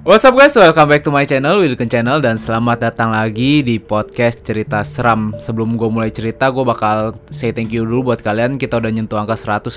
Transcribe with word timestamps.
What's 0.00 0.24
up 0.24 0.32
guys, 0.32 0.56
welcome 0.56 0.88
back 0.88 1.04
to 1.04 1.12
my 1.12 1.28
channel, 1.28 1.60
Wilken 1.60 1.84
Channel. 1.84 2.24
Dan 2.24 2.40
selamat 2.40 2.88
datang 2.88 3.12
lagi 3.12 3.60
di 3.60 3.76
podcast 3.76 4.40
cerita 4.40 4.80
seram. 4.80 5.36
Sebelum 5.36 5.76
gue 5.76 5.92
mulai 5.92 6.08
cerita, 6.08 6.48
gue 6.48 6.64
bakal 6.64 7.20
say 7.28 7.52
thank 7.52 7.68
you 7.68 7.84
dulu 7.84 8.08
buat 8.08 8.24
kalian. 8.24 8.56
Kita 8.56 8.80
udah 8.80 8.88
nyentuh 8.88 9.20
angka 9.20 9.36
150 9.36 9.76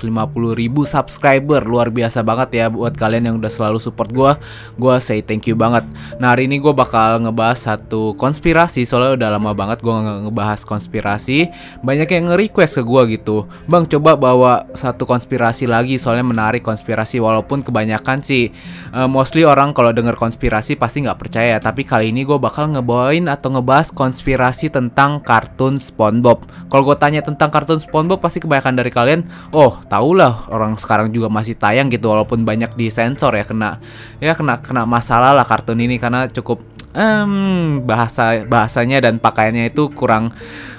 ribu 0.56 0.88
subscriber. 0.88 1.68
Luar 1.68 1.92
biasa 1.92 2.24
banget 2.24 2.56
ya 2.56 2.72
buat 2.72 2.96
kalian 2.96 3.28
yang 3.28 3.36
udah 3.36 3.52
selalu 3.52 3.76
support 3.76 4.16
gue 4.16 4.32
Gue 4.80 4.96
say 4.96 5.20
thank 5.20 5.44
you 5.44 5.60
banget. 5.60 5.84
Nah 6.16 6.32
hari 6.32 6.48
ini 6.48 6.56
gue 6.56 6.72
bakal 6.72 7.20
ngebahas 7.20 7.60
satu 7.60 8.16
konspirasi. 8.16 8.88
Soalnya 8.88 9.20
udah 9.20 9.28
lama 9.36 9.52
banget 9.52 9.84
gue 9.84 9.92
ngebahas 9.92 10.64
konspirasi. 10.64 11.52
Banyak 11.84 12.08
yang 12.08 12.32
nge-request 12.32 12.80
ke 12.80 12.82
gue 12.88 13.20
gitu. 13.20 13.44
Bang 13.68 13.84
coba 13.84 14.16
bawa 14.16 14.72
satu 14.72 15.04
konspirasi 15.04 15.68
lagi. 15.68 16.00
Soalnya 16.00 16.24
menarik 16.24 16.64
konspirasi 16.64 17.20
Walaupun 17.20 17.60
kebanyakan 17.60 18.24
sih 18.24 18.48
uh, 18.96 19.04
Mostly 19.04 19.44
orang 19.44 19.76
kalau 19.76 19.92
denger 19.92 20.13
konspirasi 20.16 20.78
pasti 20.78 21.04
nggak 21.04 21.18
percaya 21.20 21.56
tapi 21.58 21.84
kali 21.84 22.10
ini 22.10 22.24
gue 22.24 22.38
bakal 22.40 22.72
ngebawain 22.72 23.26
atau 23.30 23.52
ngebahas 23.52 23.92
konspirasi 23.92 24.72
tentang 24.72 25.20
kartun 25.20 25.76
SpongeBob. 25.76 26.46
Kalau 26.70 26.82
gue 26.86 26.96
tanya 26.98 27.20
tentang 27.20 27.52
kartun 27.52 27.78
SpongeBob 27.78 28.22
pasti 28.22 28.40
kebanyakan 28.42 28.74
dari 28.78 28.90
kalian, 28.90 29.20
oh 29.54 29.78
tau 29.86 30.16
lah 30.16 30.48
orang 30.50 30.74
sekarang 30.80 31.10
juga 31.10 31.30
masih 31.30 31.54
tayang 31.54 31.90
gitu 31.92 32.10
walaupun 32.10 32.42
banyak 32.42 32.72
disensor 32.74 33.34
ya 33.34 33.44
kena 33.44 33.78
ya 34.18 34.34
kena 34.34 34.58
kena 34.60 34.82
masalah 34.84 35.36
lah 35.36 35.46
kartun 35.46 35.78
ini 35.78 35.96
karena 35.98 36.26
cukup 36.30 36.62
um, 36.94 37.82
bahasa 37.84 38.46
bahasanya 38.46 39.04
dan 39.04 39.18
pakaiannya 39.18 39.68
itu 39.68 39.90
kurang 39.92 40.32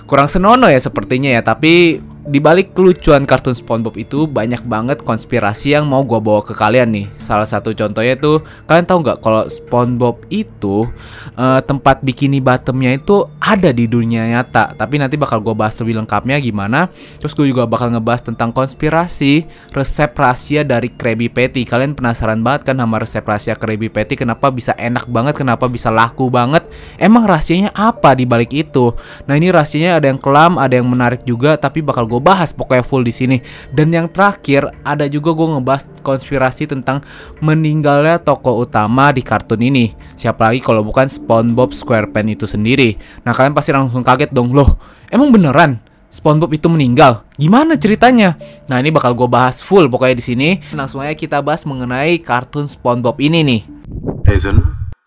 kurang 0.05 0.29
senono 0.29 0.69
ya 0.69 0.77
sepertinya 0.77 1.33
ya 1.33 1.41
tapi 1.41 2.01
di 2.25 2.41
balik 2.41 2.73
kelucuan 2.73 3.21
kartun 3.21 3.53
SpongeBob 3.53 4.01
itu 4.01 4.25
banyak 4.25 4.65
banget 4.65 5.05
konspirasi 5.05 5.77
yang 5.77 5.85
mau 5.85 6.01
gue 6.01 6.17
bawa 6.17 6.41
ke 6.41 6.57
kalian 6.57 6.89
nih. 6.89 7.07
Salah 7.21 7.45
satu 7.45 7.69
contohnya 7.77 8.17
itu 8.17 8.41
kalian 8.65 8.85
tahu 8.89 9.05
nggak 9.05 9.17
kalau 9.21 9.45
SpongeBob 9.45 10.25
itu 10.33 10.89
uh, 11.37 11.61
tempat 11.61 12.01
bikini 12.01 12.41
bottomnya 12.41 12.97
itu 12.97 13.29
ada 13.37 13.69
di 13.69 13.85
dunia 13.85 14.25
nyata. 14.25 14.73
Tapi 14.73 14.97
nanti 14.97 15.21
bakal 15.21 15.37
gue 15.45 15.53
bahas 15.53 15.77
lebih 15.77 16.01
lengkapnya 16.01 16.41
gimana. 16.41 16.89
Terus 17.21 17.37
gue 17.37 17.45
juga 17.45 17.69
bakal 17.69 17.93
ngebahas 17.93 18.25
tentang 18.25 18.49
konspirasi 18.49 19.45
resep 19.69 20.09
rahasia 20.17 20.65
dari 20.65 20.89
Krabby 20.89 21.29
Patty. 21.29 21.61
Kalian 21.61 21.93
penasaran 21.93 22.41
banget 22.41 22.73
kan 22.73 22.81
sama 22.81 22.97
resep 22.97 23.21
rahasia 23.21 23.53
Krabby 23.53 23.93
Patty? 23.93 24.17
Kenapa 24.17 24.49
bisa 24.49 24.73
enak 24.81 25.05
banget? 25.13 25.37
Kenapa 25.37 25.69
bisa 25.69 25.93
laku 25.93 26.33
banget? 26.33 26.65
Emang 26.97 27.29
rahasianya 27.29 27.69
apa 27.77 28.17
di 28.17 28.25
balik 28.25 28.49
itu? 28.49 28.97
Nah 29.29 29.37
ini 29.37 29.53
rahasianya 29.53 29.94
ada 29.97 30.07
yang 30.11 30.19
kelam, 30.19 30.59
ada 30.59 30.75
yang 30.75 30.87
menarik 30.87 31.23
juga. 31.23 31.55
Tapi 31.55 31.79
bakal 31.83 32.05
gue 32.05 32.19
bahas 32.19 32.51
pokoknya 32.51 32.83
full 32.83 33.03
di 33.03 33.13
sini. 33.15 33.37
Dan 33.71 33.91
yang 33.91 34.11
terakhir 34.11 34.71
ada 34.83 35.07
juga 35.07 35.31
gue 35.31 35.47
ngebahas 35.57 35.83
konspirasi 36.03 36.69
tentang 36.69 37.01
meninggalnya 37.39 38.19
tokoh 38.19 38.63
utama 38.67 39.09
di 39.15 39.23
kartun 39.23 39.63
ini. 39.63 39.95
Siapa 40.15 40.51
lagi 40.51 40.61
kalau 40.61 40.83
bukan 40.83 41.07
SpongeBob 41.07 41.71
SquarePants 41.73 42.31
itu 42.31 42.45
sendiri. 42.45 42.89
Nah 43.23 43.31
kalian 43.31 43.55
pasti 43.55 43.71
langsung 43.73 44.03
kaget 44.03 44.31
dong 44.31 44.51
loh. 44.51 44.77
Emang 45.09 45.31
beneran? 45.31 45.79
SpongeBob 46.15 46.55
itu 46.55 46.71
meninggal. 46.71 47.27
Gimana 47.35 47.75
ceritanya? 47.75 48.39
Nah, 48.71 48.79
ini 48.79 48.87
bakal 48.87 49.11
gue 49.11 49.27
bahas 49.27 49.59
full 49.59 49.91
pokoknya 49.91 50.15
di 50.15 50.23
sini. 50.23 50.49
Langsung 50.71 51.03
aja 51.03 51.11
kita 51.11 51.43
bahas 51.43 51.67
mengenai 51.67 52.23
kartun 52.23 52.71
SpongeBob 52.71 53.19
ini 53.19 53.43
nih. 53.43 53.61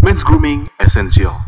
Men's 0.04 0.20
grooming 0.20 0.68
essential. 0.84 1.47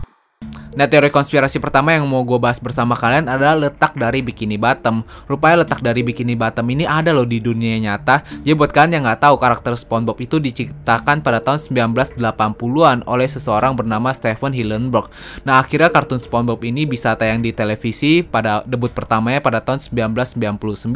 Nah 0.70 0.86
teori 0.86 1.10
konspirasi 1.10 1.58
pertama 1.58 1.90
yang 1.92 2.06
mau 2.06 2.22
gue 2.22 2.38
bahas 2.38 2.62
bersama 2.62 2.94
kalian 2.94 3.26
adalah 3.26 3.58
letak 3.58 3.98
dari 3.98 4.22
Bikini 4.22 4.54
Bottom. 4.54 5.02
Rupanya 5.26 5.66
letak 5.66 5.82
dari 5.82 6.06
Bikini 6.06 6.38
Bottom 6.38 6.62
ini 6.70 6.86
ada 6.86 7.10
loh 7.10 7.26
di 7.26 7.42
dunia 7.42 7.74
nyata. 7.82 8.22
Jadi 8.46 8.54
buat 8.54 8.70
kalian 8.70 8.96
yang 8.96 9.04
nggak 9.04 9.20
tahu 9.26 9.34
karakter 9.34 9.74
SpongeBob 9.74 10.22
itu 10.22 10.38
diciptakan 10.38 11.26
pada 11.26 11.42
tahun 11.42 11.58
1980-an 11.58 13.02
oleh 13.10 13.26
seseorang 13.26 13.74
bernama 13.74 14.14
Stephen 14.14 14.54
Hillenburg. 14.54 15.10
Nah 15.42 15.58
akhirnya 15.58 15.90
kartun 15.90 16.22
SpongeBob 16.22 16.62
ini 16.62 16.86
bisa 16.86 17.18
tayang 17.18 17.42
di 17.42 17.50
televisi 17.50 18.22
pada 18.22 18.62
debut 18.62 18.94
pertamanya 18.94 19.42
pada 19.42 19.58
tahun 19.58 19.82
1999. 19.82 20.86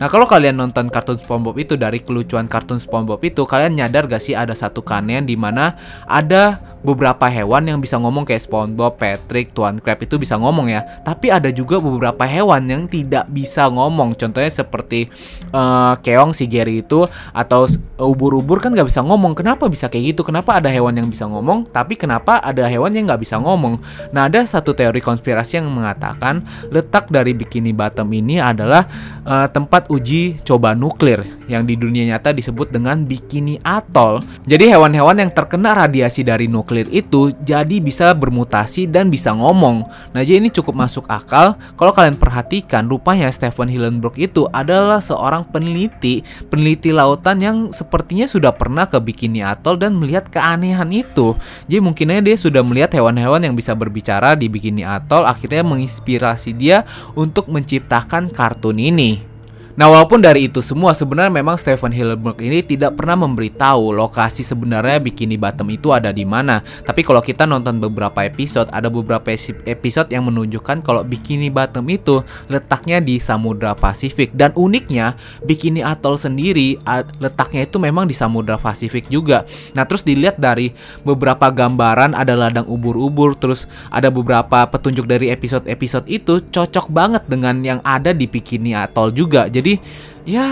Nah 0.00 0.08
kalau 0.08 0.24
kalian 0.24 0.56
nonton 0.56 0.88
kartun 0.88 1.20
SpongeBob 1.20 1.60
itu 1.60 1.76
dari 1.76 2.00
kelucuan 2.00 2.48
kartun 2.48 2.80
SpongeBob 2.80 3.20
itu 3.28 3.44
kalian 3.44 3.76
nyadar 3.76 4.08
gak 4.08 4.24
sih 4.24 4.32
ada 4.32 4.56
satu 4.56 4.80
kanen 4.80 5.28
di 5.28 5.36
mana 5.36 5.76
ada 6.08 6.72
beberapa 6.82 7.30
hewan 7.30 7.62
yang 7.70 7.78
bisa 7.78 7.96
ngomong 7.96 8.26
kayak 8.26 8.42
SpongeBob, 8.42 8.71
Patrick, 8.76 9.52
Tuan 9.52 9.78
Crab 9.78 10.00
itu 10.00 10.16
bisa 10.16 10.36
ngomong 10.36 10.70
ya. 10.70 10.84
Tapi 11.02 11.28
ada 11.28 11.48
juga 11.52 11.78
beberapa 11.82 12.24
hewan 12.24 12.64
yang 12.68 12.82
tidak 12.86 13.28
bisa 13.28 13.68
ngomong. 13.68 14.14
Contohnya 14.16 14.52
seperti 14.52 15.08
uh, 15.52 15.98
keong 16.00 16.32
si 16.32 16.46
Gary 16.46 16.84
itu 16.84 17.04
atau 17.32 17.66
ubur-ubur 17.98 18.62
kan 18.62 18.72
nggak 18.72 18.88
bisa 18.88 19.02
ngomong. 19.02 19.34
Kenapa 19.34 19.66
bisa 19.66 19.90
kayak 19.90 20.16
gitu? 20.16 20.22
Kenapa 20.22 20.58
ada 20.62 20.70
hewan 20.70 20.94
yang 20.94 21.08
bisa 21.08 21.26
ngomong? 21.26 21.68
Tapi 21.68 21.98
kenapa 21.98 22.38
ada 22.40 22.64
hewan 22.66 22.94
yang 22.94 23.10
nggak 23.10 23.22
bisa 23.22 23.36
ngomong? 23.38 23.82
Nah 24.14 24.30
ada 24.30 24.42
satu 24.46 24.72
teori 24.72 25.02
konspirasi 25.02 25.58
yang 25.58 25.68
mengatakan 25.68 26.42
letak 26.70 27.10
dari 27.10 27.34
Bikini 27.34 27.74
Bottom 27.74 28.08
ini 28.14 28.38
adalah 28.38 28.86
uh, 29.26 29.46
tempat 29.50 29.90
uji 29.90 30.38
coba 30.46 30.72
nuklir 30.78 31.22
yang 31.50 31.66
di 31.66 31.74
dunia 31.74 32.06
nyata 32.14 32.32
disebut 32.32 32.70
dengan 32.70 33.04
Bikini 33.04 33.58
Atoll. 33.60 34.24
Jadi 34.46 34.72
hewan-hewan 34.72 35.20
yang 35.20 35.30
terkena 35.30 35.74
radiasi 35.76 36.24
dari 36.24 36.46
nuklir 36.46 36.88
itu 36.88 37.34
jadi 37.42 37.82
bisa 37.82 38.14
bermutasi 38.14 38.61
dan 38.88 39.08
bisa 39.08 39.32
ngomong. 39.32 39.84
Nah, 40.14 40.20
jadi 40.20 40.38
ini 40.42 40.52
cukup 40.52 40.76
masuk 40.76 41.08
akal 41.10 41.58
kalau 41.74 41.92
kalian 41.96 42.20
perhatikan 42.20 42.86
rupanya 42.86 43.28
Stephen 43.32 43.66
Hillenburg 43.66 44.14
itu 44.20 44.46
adalah 44.50 45.02
seorang 45.02 45.48
peneliti, 45.48 46.22
peneliti 46.46 46.94
lautan 46.94 47.40
yang 47.40 47.56
sepertinya 47.74 48.28
sudah 48.28 48.52
pernah 48.54 48.86
ke 48.86 49.00
Bikini 49.00 49.40
Atoll 49.42 49.80
dan 49.80 49.96
melihat 49.96 50.28
keanehan 50.28 50.92
itu. 50.92 51.34
Jadi 51.66 51.80
mungkinnya 51.80 52.22
dia 52.22 52.36
sudah 52.36 52.60
melihat 52.60 52.92
hewan-hewan 52.94 53.42
yang 53.42 53.54
bisa 53.56 53.72
berbicara 53.72 54.36
di 54.36 54.46
Bikini 54.46 54.84
Atoll 54.84 55.24
akhirnya 55.24 55.64
menginspirasi 55.64 56.54
dia 56.54 56.84
untuk 57.16 57.48
menciptakan 57.48 58.28
kartun 58.30 58.76
ini. 58.76 59.31
Nah, 59.72 59.88
walaupun 59.88 60.20
dari 60.20 60.52
itu 60.52 60.60
semua 60.60 60.92
sebenarnya 60.92 61.32
memang 61.32 61.56
Stephen 61.56 61.96
Hillenburg 61.96 62.36
ini 62.44 62.60
tidak 62.60 62.92
pernah 62.92 63.24
memberitahu 63.24 63.96
lokasi 63.96 64.44
sebenarnya 64.44 65.00
Bikini 65.00 65.40
Bottom 65.40 65.72
itu 65.72 65.88
ada 65.96 66.12
di 66.12 66.28
mana. 66.28 66.60
Tapi 66.60 67.00
kalau 67.00 67.24
kita 67.24 67.48
nonton 67.48 67.80
beberapa 67.80 68.20
episode, 68.20 68.68
ada 68.68 68.92
beberapa 68.92 69.32
episode 69.64 70.12
yang 70.12 70.28
menunjukkan 70.28 70.84
kalau 70.84 71.00
Bikini 71.00 71.48
Bottom 71.48 71.88
itu 71.88 72.20
letaknya 72.52 73.00
di 73.00 73.16
Samudra 73.16 73.72
Pasifik 73.72 74.36
dan 74.36 74.52
uniknya 74.60 75.16
Bikini 75.40 75.80
Atoll 75.80 76.20
sendiri 76.20 76.76
letaknya 77.16 77.64
itu 77.64 77.80
memang 77.80 78.04
di 78.04 78.12
Samudra 78.12 78.60
Pasifik 78.60 79.08
juga. 79.08 79.48
Nah, 79.72 79.88
terus 79.88 80.04
dilihat 80.04 80.36
dari 80.36 80.76
beberapa 81.00 81.48
gambaran 81.48 82.12
ada 82.12 82.36
ladang 82.36 82.68
ubur-ubur, 82.68 83.40
terus 83.40 83.64
ada 83.88 84.12
beberapa 84.12 84.68
petunjuk 84.68 85.08
dari 85.08 85.32
episode-episode 85.32 86.12
itu 86.12 86.44
cocok 86.44 86.92
banget 86.92 87.24
dengan 87.24 87.64
yang 87.64 87.80
ada 87.80 88.12
di 88.12 88.28
Bikini 88.28 88.76
Atoll 88.76 89.16
juga. 89.16 89.48
Jadi 89.48 89.61
jadi 89.62 89.78
ya 90.26 90.46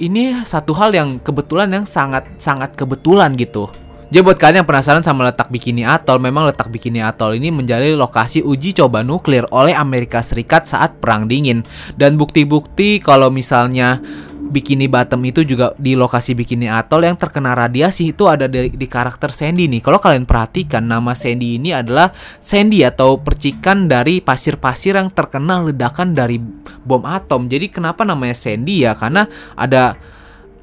ini 0.00 0.40
satu 0.48 0.72
hal 0.72 0.96
yang 0.96 1.20
kebetulan 1.20 1.68
yang 1.68 1.84
sangat 1.84 2.24
sangat 2.40 2.72
kebetulan 2.72 3.36
gitu. 3.36 3.68
Jadi 4.08 4.24
buat 4.24 4.40
kalian 4.40 4.64
yang 4.64 4.68
penasaran 4.68 5.04
sama 5.04 5.28
letak 5.28 5.52
Bikini 5.52 5.84
Atoll, 5.84 6.16
memang 6.16 6.48
letak 6.48 6.72
Bikini 6.72 7.04
Atoll 7.04 7.36
ini 7.36 7.52
menjadi 7.52 7.92
lokasi 7.92 8.40
uji 8.40 8.72
coba 8.72 9.04
nuklir 9.04 9.44
oleh 9.52 9.76
Amerika 9.76 10.24
Serikat 10.24 10.64
saat 10.64 10.96
Perang 10.96 11.28
Dingin. 11.28 11.68
Dan 11.92 12.16
bukti-bukti 12.16 13.04
kalau 13.04 13.28
misalnya 13.28 14.00
Bikini 14.48 14.88
Bottom 14.88 15.20
itu 15.28 15.44
juga 15.44 15.76
di 15.76 15.92
lokasi 15.92 16.32
Bikini 16.32 16.66
Atoll 16.66 17.06
yang 17.06 17.20
terkena 17.20 17.52
radiasi 17.52 18.16
itu 18.16 18.24
ada 18.26 18.48
di, 18.48 18.72
di 18.72 18.86
karakter 18.88 19.28
Sandy 19.28 19.68
nih. 19.68 19.84
Kalau 19.84 20.00
kalian 20.00 20.24
perhatikan 20.24 20.88
nama 20.88 21.12
Sandy 21.12 21.60
ini 21.60 21.76
adalah 21.76 22.10
Sandy 22.40 22.82
atau 22.82 23.20
percikan 23.20 23.86
dari 23.86 24.24
pasir-pasir 24.24 24.96
yang 24.96 25.12
terkena 25.12 25.60
ledakan 25.60 26.16
dari 26.16 26.40
bom 26.82 27.04
atom. 27.04 27.46
Jadi 27.46 27.68
kenapa 27.68 28.08
namanya 28.08 28.34
Sandy 28.34 28.88
ya? 28.88 28.96
Karena 28.96 29.28
ada 29.54 29.94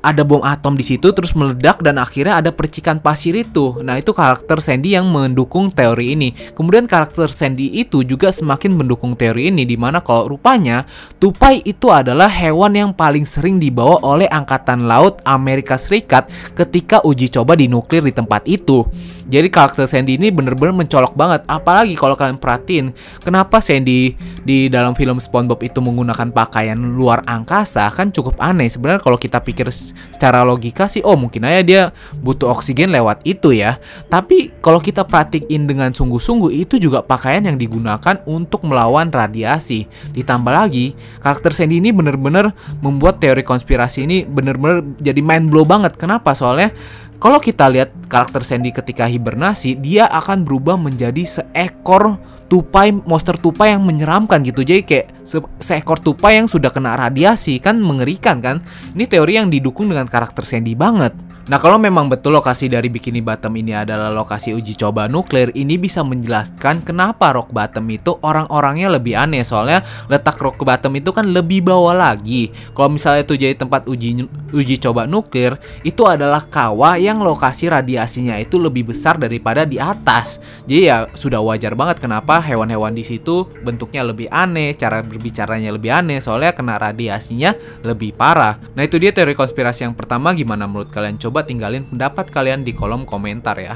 ada 0.06 0.22
bom 0.22 0.46
atom 0.46 0.78
di 0.78 0.86
situ 0.86 1.10
terus 1.10 1.34
meledak 1.34 1.82
dan 1.82 1.98
akhirnya 1.98 2.38
ada 2.38 2.54
percikan 2.54 3.02
pasir 3.02 3.34
itu. 3.34 3.82
Nah, 3.82 3.98
itu 3.98 4.14
karakter 4.14 4.62
Sandy 4.62 4.94
yang 4.94 5.10
mendukung 5.10 5.74
teori 5.74 6.14
ini. 6.14 6.38
Kemudian 6.54 6.86
karakter 6.86 7.26
Sandy 7.34 7.74
itu 7.74 8.06
juga 8.06 8.30
semakin 8.30 8.78
mendukung 8.78 9.18
teori 9.18 9.50
ini 9.50 9.66
di 9.66 9.74
mana 9.74 10.06
kalau 10.06 10.30
rupanya 10.30 10.86
tupai 11.18 11.66
itu 11.66 11.90
adalah 11.90 12.30
hewan 12.30 12.78
yang 12.78 12.92
paling 12.94 13.26
sering 13.26 13.58
dibawa 13.58 13.98
oleh 14.06 14.30
angkatan 14.30 14.86
laut 14.86 15.26
Amerika 15.26 15.82
Serikat 15.82 16.30
ketika 16.54 17.02
uji 17.02 17.34
coba 17.34 17.58
di 17.58 17.66
nuklir 17.66 18.06
di 18.06 18.14
tempat 18.14 18.46
itu. 18.46 18.86
Jadi 19.26 19.50
karakter 19.50 19.90
Sandy 19.90 20.22
ini 20.22 20.30
bener-bener 20.30 20.86
mencolok 20.86 21.18
banget. 21.18 21.42
Apalagi 21.50 21.98
kalau 21.98 22.14
kalian 22.14 22.38
perhatiin, 22.38 22.94
kenapa 23.26 23.58
Sandy 23.58 24.14
di 24.46 24.70
dalam 24.70 24.94
film 24.94 25.18
SpongeBob 25.18 25.66
itu 25.66 25.82
menggunakan 25.82 26.30
pakaian 26.30 26.78
luar 26.78 27.26
angkasa 27.26 27.90
kan 27.90 28.14
cukup 28.14 28.38
aneh. 28.38 28.70
Sebenarnya 28.70 29.02
kalau 29.02 29.18
kita 29.18 29.42
pikir 29.42 29.66
secara 30.12 30.46
logika 30.48 30.88
sih, 30.88 31.02
oh 31.04 31.16
mungkin 31.20 31.48
aja 31.48 31.62
dia 31.62 31.82
butuh 32.20 32.52
oksigen 32.52 32.92
lewat 32.94 33.24
itu 33.28 33.56
ya. 33.56 33.78
Tapi 34.08 34.56
kalau 34.60 34.80
kita 34.80 35.04
perhatiin 35.04 35.68
dengan 35.68 35.92
sungguh-sungguh 35.92 36.52
itu 36.54 36.78
juga 36.78 37.02
pakaian 37.02 37.46
yang 37.46 37.58
digunakan 37.60 38.22
untuk 38.26 38.64
melawan 38.64 39.10
radiasi. 39.10 39.88
Ditambah 40.14 40.52
lagi, 40.52 40.94
karakter 41.20 41.52
Sandy 41.52 41.80
ini 41.80 41.92
bener-bener 41.92 42.52
membuat 42.80 43.20
teori 43.20 43.42
konspirasi 43.46 44.08
ini 44.08 44.18
bener-bener 44.26 44.84
jadi 45.02 45.22
mind 45.22 45.50
blow 45.50 45.68
banget. 45.68 45.96
Kenapa? 45.96 46.36
Soalnya 46.38 46.76
kalau 47.16 47.40
kita 47.40 47.72
lihat 47.72 47.96
karakter 48.12 48.44
Sandy 48.44 48.76
ketika 48.76 49.08
hibernasi, 49.08 49.80
dia 49.80 50.06
akan 50.12 50.44
berubah 50.44 50.76
menjadi 50.76 51.24
seekor 51.24 52.20
tupai 52.52 52.94
monster 52.94 53.40
tupai 53.40 53.74
yang 53.74 53.82
menyeramkan 53.88 54.44
gitu. 54.46 54.62
Jadi 54.62 54.82
kayak 54.86 55.08
se 55.26 55.40
seekor 55.58 55.98
tupai 56.04 56.38
yang 56.38 56.52
sudah 56.52 56.70
kena 56.70 56.94
radiasi 56.94 57.58
kan 57.64 57.80
mengerikan 57.80 58.44
kan. 58.44 58.62
Ini 58.94 59.08
teori 59.08 59.40
yang 59.40 59.48
didukung 59.50 59.90
dengan 59.90 60.06
karakter 60.06 60.44
Sandy 60.44 60.76
banget. 60.76 61.16
Nah 61.46 61.62
kalau 61.62 61.78
memang 61.78 62.10
betul 62.10 62.34
lokasi 62.34 62.66
dari 62.66 62.90
Bikini 62.90 63.22
Bottom 63.22 63.54
ini 63.62 63.78
adalah 63.78 64.10
lokasi 64.10 64.50
uji 64.58 64.74
coba 64.82 65.06
nuklir, 65.06 65.54
ini 65.54 65.78
bisa 65.78 66.02
menjelaskan 66.02 66.82
kenapa 66.82 67.38
Rock 67.38 67.54
Bottom 67.54 67.86
itu 67.94 68.18
orang-orangnya 68.26 68.90
lebih 68.98 69.14
aneh 69.14 69.46
soalnya 69.46 69.86
letak 70.10 70.42
Rock 70.42 70.66
Bottom 70.66 70.98
itu 70.98 71.14
kan 71.14 71.30
lebih 71.30 71.62
bawah 71.62 71.94
lagi. 71.94 72.50
Kalau 72.74 72.90
misalnya 72.90 73.22
itu 73.30 73.38
jadi 73.38 73.54
tempat 73.54 73.86
uji 73.86 74.26
uji 74.58 74.76
coba 74.82 75.06
nuklir, 75.06 75.54
itu 75.86 76.02
adalah 76.10 76.42
kawah 76.50 76.98
yang 76.98 77.22
lokasi 77.22 77.70
radiasinya 77.70 78.42
itu 78.42 78.58
lebih 78.58 78.90
besar 78.90 79.22
daripada 79.22 79.70
di 79.70 79.78
atas. 79.78 80.42
Jadi 80.66 80.82
ya 80.90 81.06
sudah 81.14 81.46
wajar 81.46 81.78
banget 81.78 82.02
kenapa 82.02 82.42
hewan-hewan 82.42 82.98
di 82.98 83.06
situ 83.06 83.46
bentuknya 83.62 84.02
lebih 84.02 84.34
aneh, 84.34 84.74
cara 84.74 85.06
berbicaranya 85.06 85.70
lebih 85.70 85.94
aneh 85.94 86.18
soalnya 86.18 86.58
kena 86.58 86.82
radiasinya 86.82 87.54
lebih 87.86 88.18
parah. 88.18 88.58
Nah 88.74 88.82
itu 88.82 88.98
dia 88.98 89.14
teori 89.14 89.38
konspirasi 89.38 89.86
yang 89.86 89.94
pertama 89.94 90.34
gimana 90.34 90.66
menurut 90.66 90.90
kalian 90.90 91.22
coba 91.22 91.35
coba 91.36 91.52
tinggalin 91.52 91.84
pendapat 91.84 92.32
kalian 92.32 92.64
di 92.64 92.72
kolom 92.72 93.04
komentar 93.04 93.60
ya. 93.60 93.76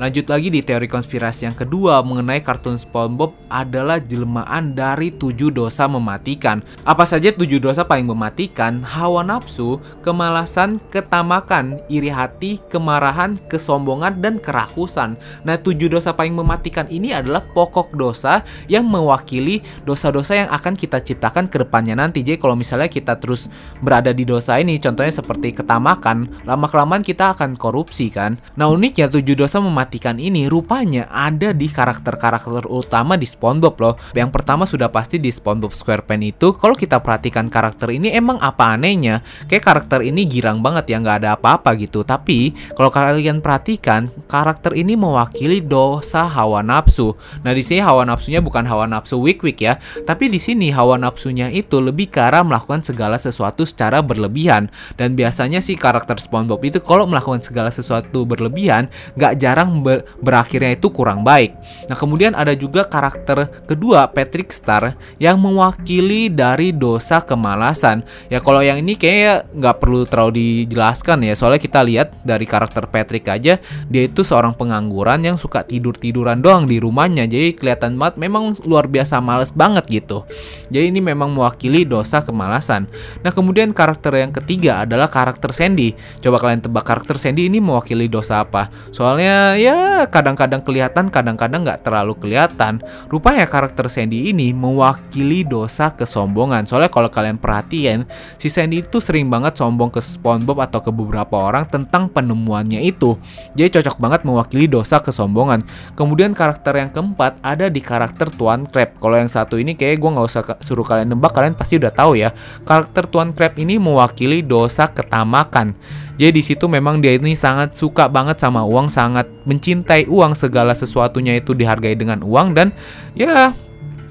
Lanjut 0.00 0.32
lagi 0.32 0.48
di 0.48 0.64
teori 0.64 0.88
konspirasi 0.88 1.44
yang 1.44 1.52
kedua 1.52 2.00
mengenai 2.00 2.40
kartun 2.40 2.80
SpongeBob 2.80 3.36
adalah 3.52 4.00
jelmaan 4.00 4.72
dari 4.72 5.12
tujuh 5.12 5.52
dosa 5.52 5.84
mematikan. 5.84 6.64
Apa 6.88 7.04
saja 7.04 7.28
tujuh 7.28 7.60
dosa 7.60 7.84
paling 7.84 8.08
mematikan? 8.08 8.80
Hawa 8.80 9.20
nafsu, 9.20 9.76
kemalasan, 10.00 10.80
ketamakan, 10.88 11.84
iri 11.92 12.08
hati, 12.08 12.64
kemarahan, 12.72 13.36
kesombongan, 13.52 14.24
dan 14.24 14.40
kerakusan. 14.40 15.20
Nah, 15.44 15.60
tujuh 15.60 15.92
dosa 15.92 16.16
paling 16.16 16.32
mematikan 16.32 16.88
ini 16.88 17.12
adalah 17.12 17.44
pokok 17.52 17.92
dosa 17.92 18.40
yang 18.72 18.88
mewakili 18.88 19.60
dosa-dosa 19.84 20.32
yang 20.32 20.48
akan 20.48 20.80
kita 20.80 20.96
ciptakan 21.04 21.44
ke 21.52 21.60
depannya 21.60 21.92
nanti. 21.92 22.24
Jadi 22.24 22.40
kalau 22.40 22.56
misalnya 22.56 22.88
kita 22.88 23.20
terus 23.20 23.52
berada 23.84 24.16
di 24.16 24.24
dosa 24.24 24.56
ini, 24.56 24.80
contohnya 24.80 25.12
seperti 25.12 25.60
ketamakan, 25.60 26.24
lama-kelamaan 26.48 27.04
kita 27.04 27.36
akan 27.36 27.52
korupsi 27.52 28.08
kan. 28.08 28.40
Nah, 28.56 28.72
uniknya 28.72 29.12
tujuh 29.12 29.36
dosa 29.36 29.60
mematikan 29.60 29.89
mematikan 29.90 30.22
ini 30.22 30.46
rupanya 30.46 31.10
ada 31.10 31.50
di 31.50 31.66
karakter-karakter 31.66 32.70
utama 32.70 33.18
di 33.18 33.26
SpongeBob 33.26 33.74
loh. 33.82 33.98
Yang 34.14 34.30
pertama 34.30 34.62
sudah 34.62 34.86
pasti 34.86 35.18
di 35.18 35.34
SpongeBob 35.34 35.74
SquarePants 35.74 36.30
itu 36.30 36.54
kalau 36.54 36.78
kita 36.78 37.02
perhatikan 37.02 37.50
karakter 37.50 37.90
ini 37.90 38.14
emang 38.14 38.38
apa 38.38 38.78
anehnya? 38.78 39.26
Kayak 39.50 39.66
karakter 39.66 40.06
ini 40.06 40.30
girang 40.30 40.62
banget 40.62 40.94
ya 40.94 41.02
nggak 41.02 41.26
ada 41.26 41.34
apa-apa 41.34 41.74
gitu. 41.74 42.06
Tapi 42.06 42.54
kalau 42.78 42.86
kalian 42.86 43.42
perhatikan 43.42 44.06
karakter 44.30 44.78
ini 44.78 44.94
mewakili 44.94 45.58
dosa 45.58 46.22
hawa 46.22 46.62
nafsu. 46.62 47.18
Nah 47.42 47.50
di 47.50 47.66
sini 47.66 47.82
hawa 47.82 48.06
nafsunya 48.06 48.38
bukan 48.38 48.62
hawa 48.70 48.86
nafsu 48.86 49.18
wik-wik 49.18 49.58
ya, 49.58 49.82
tapi 50.06 50.30
di 50.30 50.38
sini 50.38 50.70
hawa 50.70 51.02
nafsunya 51.02 51.50
itu 51.50 51.82
lebih 51.82 52.14
ke 52.14 52.22
arah 52.22 52.46
melakukan 52.46 52.86
segala 52.86 53.18
sesuatu 53.18 53.66
secara 53.66 53.98
berlebihan. 54.06 54.70
Dan 54.94 55.18
biasanya 55.18 55.58
sih 55.58 55.74
karakter 55.74 56.22
SpongeBob 56.22 56.62
itu 56.62 56.78
kalau 56.78 57.10
melakukan 57.10 57.42
segala 57.42 57.74
sesuatu 57.74 58.22
berlebihan 58.22 58.86
nggak 59.18 59.34
jarang 59.42 59.79
ber 59.80 60.04
berakhirnya 60.20 60.76
itu 60.76 60.92
kurang 60.92 61.24
baik. 61.24 61.56
Nah 61.88 61.96
kemudian 61.96 62.36
ada 62.36 62.52
juga 62.52 62.84
karakter 62.86 63.48
kedua 63.64 64.06
Patrick 64.12 64.52
Star 64.52 64.94
yang 65.16 65.40
mewakili 65.40 66.28
dari 66.28 66.70
dosa 66.70 67.24
kemalasan. 67.24 68.04
Ya 68.28 68.38
kalau 68.38 68.60
yang 68.60 68.78
ini 68.80 68.94
kayak 68.94 69.50
nggak 69.56 69.76
perlu 69.80 70.04
terlalu 70.06 70.32
dijelaskan 70.64 71.26
ya 71.26 71.34
soalnya 71.34 71.60
kita 71.60 71.80
lihat 71.80 72.12
dari 72.22 72.44
karakter 72.44 72.86
Patrick 72.88 73.26
aja 73.26 73.58
dia 73.60 74.02
itu 74.04 74.22
seorang 74.22 74.52
pengangguran 74.54 75.24
yang 75.24 75.36
suka 75.40 75.64
tidur 75.64 75.96
tiduran 75.96 76.40
doang 76.44 76.68
di 76.68 76.76
rumahnya 76.78 77.24
jadi 77.26 77.56
kelihatan 77.56 77.96
banget 77.96 78.20
memang 78.20 78.54
luar 78.66 78.86
biasa 78.90 79.18
males 79.22 79.54
banget 79.54 79.86
gitu. 79.88 80.26
Jadi 80.68 80.90
ini 80.90 81.00
memang 81.02 81.30
mewakili 81.30 81.86
dosa 81.86 82.22
kemalasan. 82.22 82.90
Nah 83.22 83.30
kemudian 83.30 83.70
karakter 83.70 84.14
yang 84.18 84.34
ketiga 84.34 84.84
adalah 84.84 85.06
karakter 85.06 85.54
Sandy. 85.54 85.94
Coba 86.18 86.42
kalian 86.42 86.62
tebak 86.64 86.84
karakter 86.86 87.16
Sandy 87.16 87.46
ini 87.46 87.62
mewakili 87.62 88.10
dosa 88.10 88.42
apa? 88.42 88.68
Soalnya 88.90 89.54
ya 89.58 89.69
ya 89.70 90.10
kadang-kadang 90.10 90.64
kelihatan 90.64 91.12
kadang-kadang 91.12 91.62
nggak 91.62 91.86
terlalu 91.86 92.16
kelihatan. 92.18 92.82
Rupanya 93.06 93.46
karakter 93.46 93.86
Sandy 93.86 94.32
ini 94.34 94.50
mewakili 94.50 95.46
dosa 95.46 95.92
kesombongan. 95.94 96.66
Soalnya 96.66 96.90
kalau 96.90 97.08
kalian 97.12 97.38
perhatiin 97.38 98.08
si 98.40 98.50
Sandy 98.50 98.82
itu 98.82 98.98
sering 98.98 99.30
banget 99.30 99.56
sombong 99.60 99.92
ke 99.92 100.02
SpongeBob 100.02 100.58
atau 100.64 100.80
ke 100.82 100.90
beberapa 100.90 101.36
orang 101.38 101.68
tentang 101.68 102.10
penemuannya 102.10 102.82
itu. 102.82 103.14
Jadi 103.54 103.80
cocok 103.80 103.96
banget 104.02 104.20
mewakili 104.26 104.66
dosa 104.66 104.98
kesombongan. 104.98 105.62
Kemudian 105.94 106.34
karakter 106.34 106.76
yang 106.80 106.90
keempat 106.90 107.38
ada 107.44 107.70
di 107.70 107.78
karakter 107.78 108.32
Tuan 108.34 108.66
Crab. 108.66 108.98
Kalau 108.98 109.16
yang 109.16 109.30
satu 109.30 109.60
ini 109.60 109.78
kayak 109.78 110.00
gue 110.00 110.10
nggak 110.10 110.26
usah 110.26 110.42
suruh 110.64 110.84
kalian 110.84 111.14
nebak 111.14 111.32
kalian 111.32 111.54
pasti 111.54 111.78
udah 111.78 111.92
tahu 111.92 112.18
ya. 112.18 112.34
Karakter 112.66 113.06
Tuan 113.06 113.30
Crab 113.36 113.54
ini 113.60 113.76
mewakili 113.76 114.42
dosa 114.42 114.88
ketamakan 114.90 115.76
jadi 116.20 116.36
di 116.36 116.44
situ 116.44 116.68
memang 116.68 117.00
dia 117.00 117.16
ini 117.16 117.32
sangat 117.32 117.72
suka 117.72 118.04
banget 118.04 118.36
sama 118.36 118.60
uang, 118.60 118.92
sangat 118.92 119.24
mencintai 119.48 120.04
uang, 120.04 120.36
segala 120.36 120.76
sesuatunya 120.76 121.40
itu 121.40 121.56
dihargai 121.56 121.96
dengan 121.96 122.20
uang 122.20 122.52
dan 122.52 122.76
ya 123.16 123.56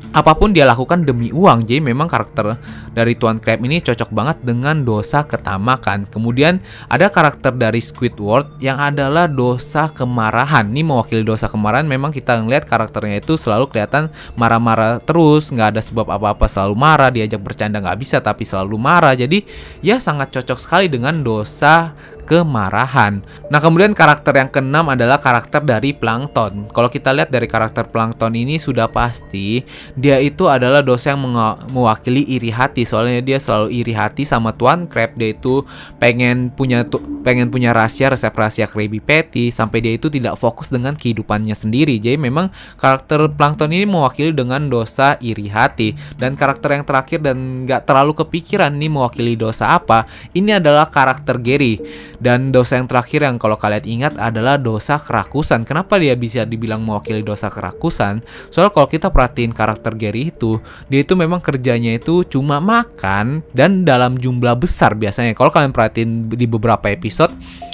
apa 0.10 0.32
pun 0.34 0.50
dia 0.50 0.66
lakukan 0.66 1.06
demi 1.06 1.30
uang. 1.30 1.70
Jadi 1.70 1.86
memang 1.86 2.10
karakter 2.10 2.58
dari 3.00 3.16
Tuan 3.16 3.40
Crab 3.40 3.64
ini 3.64 3.80
cocok 3.80 4.12
banget 4.12 4.44
dengan 4.44 4.84
dosa 4.84 5.24
ketamakan. 5.24 6.04
Kemudian 6.12 6.60
ada 6.92 7.08
karakter 7.08 7.56
dari 7.56 7.80
Squidward 7.80 8.60
yang 8.60 8.76
adalah 8.76 9.32
dosa 9.32 9.88
kemarahan. 9.88 10.68
Ini 10.68 10.84
mewakili 10.84 11.24
dosa 11.24 11.48
kemarahan. 11.48 11.88
Memang 11.88 12.12
kita 12.12 12.36
ngeliat 12.44 12.68
karakternya 12.68 13.24
itu 13.24 13.40
selalu 13.40 13.72
kelihatan 13.72 14.12
marah-marah 14.36 15.00
terus, 15.00 15.48
nggak 15.48 15.80
ada 15.80 15.82
sebab 15.82 16.12
apa-apa 16.12 16.52
selalu 16.52 16.76
marah, 16.76 17.08
diajak 17.08 17.40
bercanda 17.40 17.80
nggak 17.80 18.00
bisa 18.04 18.20
tapi 18.20 18.44
selalu 18.44 18.76
marah. 18.76 19.16
Jadi 19.16 19.48
ya 19.80 20.04
sangat 20.04 20.36
cocok 20.36 20.60
sekali 20.60 20.92
dengan 20.92 21.24
dosa 21.24 21.96
kemarahan. 22.30 23.26
Nah, 23.50 23.58
kemudian 23.58 23.98
karakter 23.98 24.38
yang 24.38 24.54
keenam 24.54 24.86
adalah 24.94 25.18
karakter 25.18 25.66
dari 25.66 25.98
Plankton. 25.98 26.70
Kalau 26.70 26.86
kita 26.86 27.10
lihat 27.10 27.34
dari 27.34 27.50
karakter 27.50 27.90
Plankton 27.90 28.38
ini 28.38 28.62
sudah 28.62 28.86
pasti 28.86 29.66
dia 29.98 30.22
itu 30.22 30.46
adalah 30.46 30.86
dosa 30.86 31.18
yang 31.18 31.26
mewakili 31.74 32.22
iri 32.30 32.54
hati. 32.54 32.86
Soalnya 32.90 33.22
dia 33.22 33.38
selalu 33.38 33.70
iri 33.70 33.94
hati 33.94 34.26
sama 34.26 34.58
Tuan 34.58 34.90
Crab. 34.90 35.14
Dia 35.14 35.38
itu 35.38 35.62
pengen 36.02 36.50
punya 36.50 36.82
pengen 37.22 37.54
punya 37.54 37.70
rahasia 37.70 38.10
resep 38.10 38.34
rahasia 38.34 38.66
Krabby 38.66 38.98
Patty 38.98 39.54
sampai 39.54 39.86
dia 39.86 39.94
itu 39.94 40.10
tidak 40.10 40.42
fokus 40.42 40.74
dengan 40.74 40.98
kehidupannya 40.98 41.54
sendiri. 41.54 42.02
Jadi 42.02 42.18
memang 42.18 42.50
karakter 42.82 43.30
Plankton 43.30 43.70
ini 43.70 43.86
mewakili 43.86 44.34
dengan 44.34 44.66
dosa 44.66 45.22
iri 45.22 45.46
hati. 45.52 45.94
Dan 46.18 46.34
karakter 46.34 46.82
yang 46.82 46.86
terakhir 46.88 47.22
dan 47.22 47.70
nggak 47.70 47.86
terlalu 47.86 48.18
kepikiran 48.18 48.74
ini 48.74 48.90
mewakili 48.90 49.38
dosa 49.38 49.78
apa? 49.78 50.10
Ini 50.34 50.58
adalah 50.58 50.90
karakter 50.90 51.38
Gary. 51.38 51.78
Dan 52.18 52.50
dosa 52.50 52.80
yang 52.80 52.90
terakhir 52.90 53.28
yang 53.28 53.36
kalau 53.38 53.60
kalian 53.60 53.86
ingat 53.86 54.14
adalah 54.18 54.56
dosa 54.56 54.96
kerakusan. 54.98 55.68
Kenapa 55.68 56.00
dia 56.00 56.16
bisa 56.16 56.48
dibilang 56.48 56.82
mewakili 56.82 57.22
dosa 57.22 57.52
kerakusan? 57.52 58.24
Soalnya 58.50 58.72
kalau 58.72 58.88
kita 58.88 59.12
perhatiin 59.12 59.52
karakter 59.52 59.94
Gary 60.00 60.32
itu, 60.32 60.64
dia 60.88 61.04
itu 61.04 61.14
memang 61.20 61.44
kerjanya 61.44 62.00
itu 62.00 62.24
cuma 62.28 62.64
makan 62.70 63.42
dan 63.58 63.82
dalam 63.82 64.16
jumlah 64.16 64.54
besar 64.62 64.94
biasanya. 64.94 65.34
Kalau 65.34 65.50
kalian 65.50 65.74
perhatiin 65.74 66.30
di 66.30 66.46
beberapa 66.46 66.86
episode, 66.94 67.34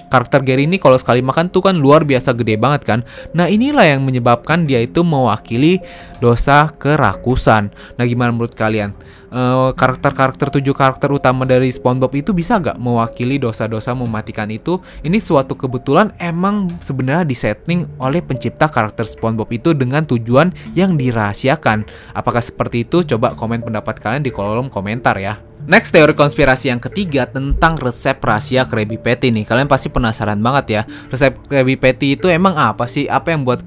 karakter 0.09 0.41
Gary 0.45 0.69
ini 0.69 0.77
kalau 0.81 0.95
sekali 0.95 1.21
makan 1.21 1.49
tuh 1.49 1.65
kan 1.65 1.75
luar 1.75 2.05
biasa 2.07 2.33
gede 2.37 2.55
banget 2.55 2.81
kan. 2.85 2.99
Nah 3.33 3.49
inilah 3.49 3.85
yang 3.85 4.01
menyebabkan 4.05 4.65
dia 4.69 4.81
itu 4.81 5.01
mewakili 5.01 5.81
dosa 6.19 6.69
kerakusan. 6.71 7.73
Nah 7.97 8.03
gimana 8.05 8.33
menurut 8.33 8.53
kalian? 8.53 8.93
Eh, 9.35 9.69
karakter-karakter 9.75 10.47
tujuh 10.47 10.71
karakter 10.71 11.11
utama 11.11 11.43
dari 11.43 11.67
SpongeBob 11.67 12.13
itu 12.15 12.31
bisa 12.31 12.55
gak 12.55 12.79
mewakili 12.79 13.35
dosa-dosa 13.35 13.91
mematikan 13.91 14.47
itu? 14.47 14.79
Ini 15.03 15.19
suatu 15.19 15.59
kebetulan 15.59 16.15
emang 16.23 16.79
sebenarnya 16.79 17.27
disetting 17.27 17.83
oleh 17.99 18.23
pencipta 18.23 18.71
karakter 18.71 19.03
SpongeBob 19.03 19.51
itu 19.51 19.75
dengan 19.75 20.07
tujuan 20.07 20.55
yang 20.71 20.95
dirahasiakan. 20.95 21.83
Apakah 22.15 22.39
seperti 22.39 22.87
itu? 22.87 23.03
Coba 23.03 23.35
komen 23.35 23.59
pendapat 23.59 23.99
kalian 23.99 24.23
di 24.23 24.31
kolom 24.31 24.71
komentar 24.71 25.19
ya. 25.19 25.35
Next 25.65 25.89
teori 25.97 26.13
konspirasi 26.13 26.69
yang 26.69 26.77
ketiga 26.77 27.25
tentang 27.25 27.73
resep 27.81 28.21
rahasia 28.21 28.69
Krabby 28.69 29.01
Patty 29.01 29.33
nih. 29.33 29.49
Kalian 29.49 29.65
pasti 29.65 29.89
penasaran 29.89 30.37
banget 30.37 30.65
ya. 30.69 30.81
Resep 31.09 31.41
Krabby 31.49 31.73
Patty 31.73 32.13
itu 32.13 32.29
emang 32.29 32.53
apa 32.53 32.85
sih? 32.85 33.09
Apa 33.09 33.33
yang 33.33 33.41
buat 33.41 33.65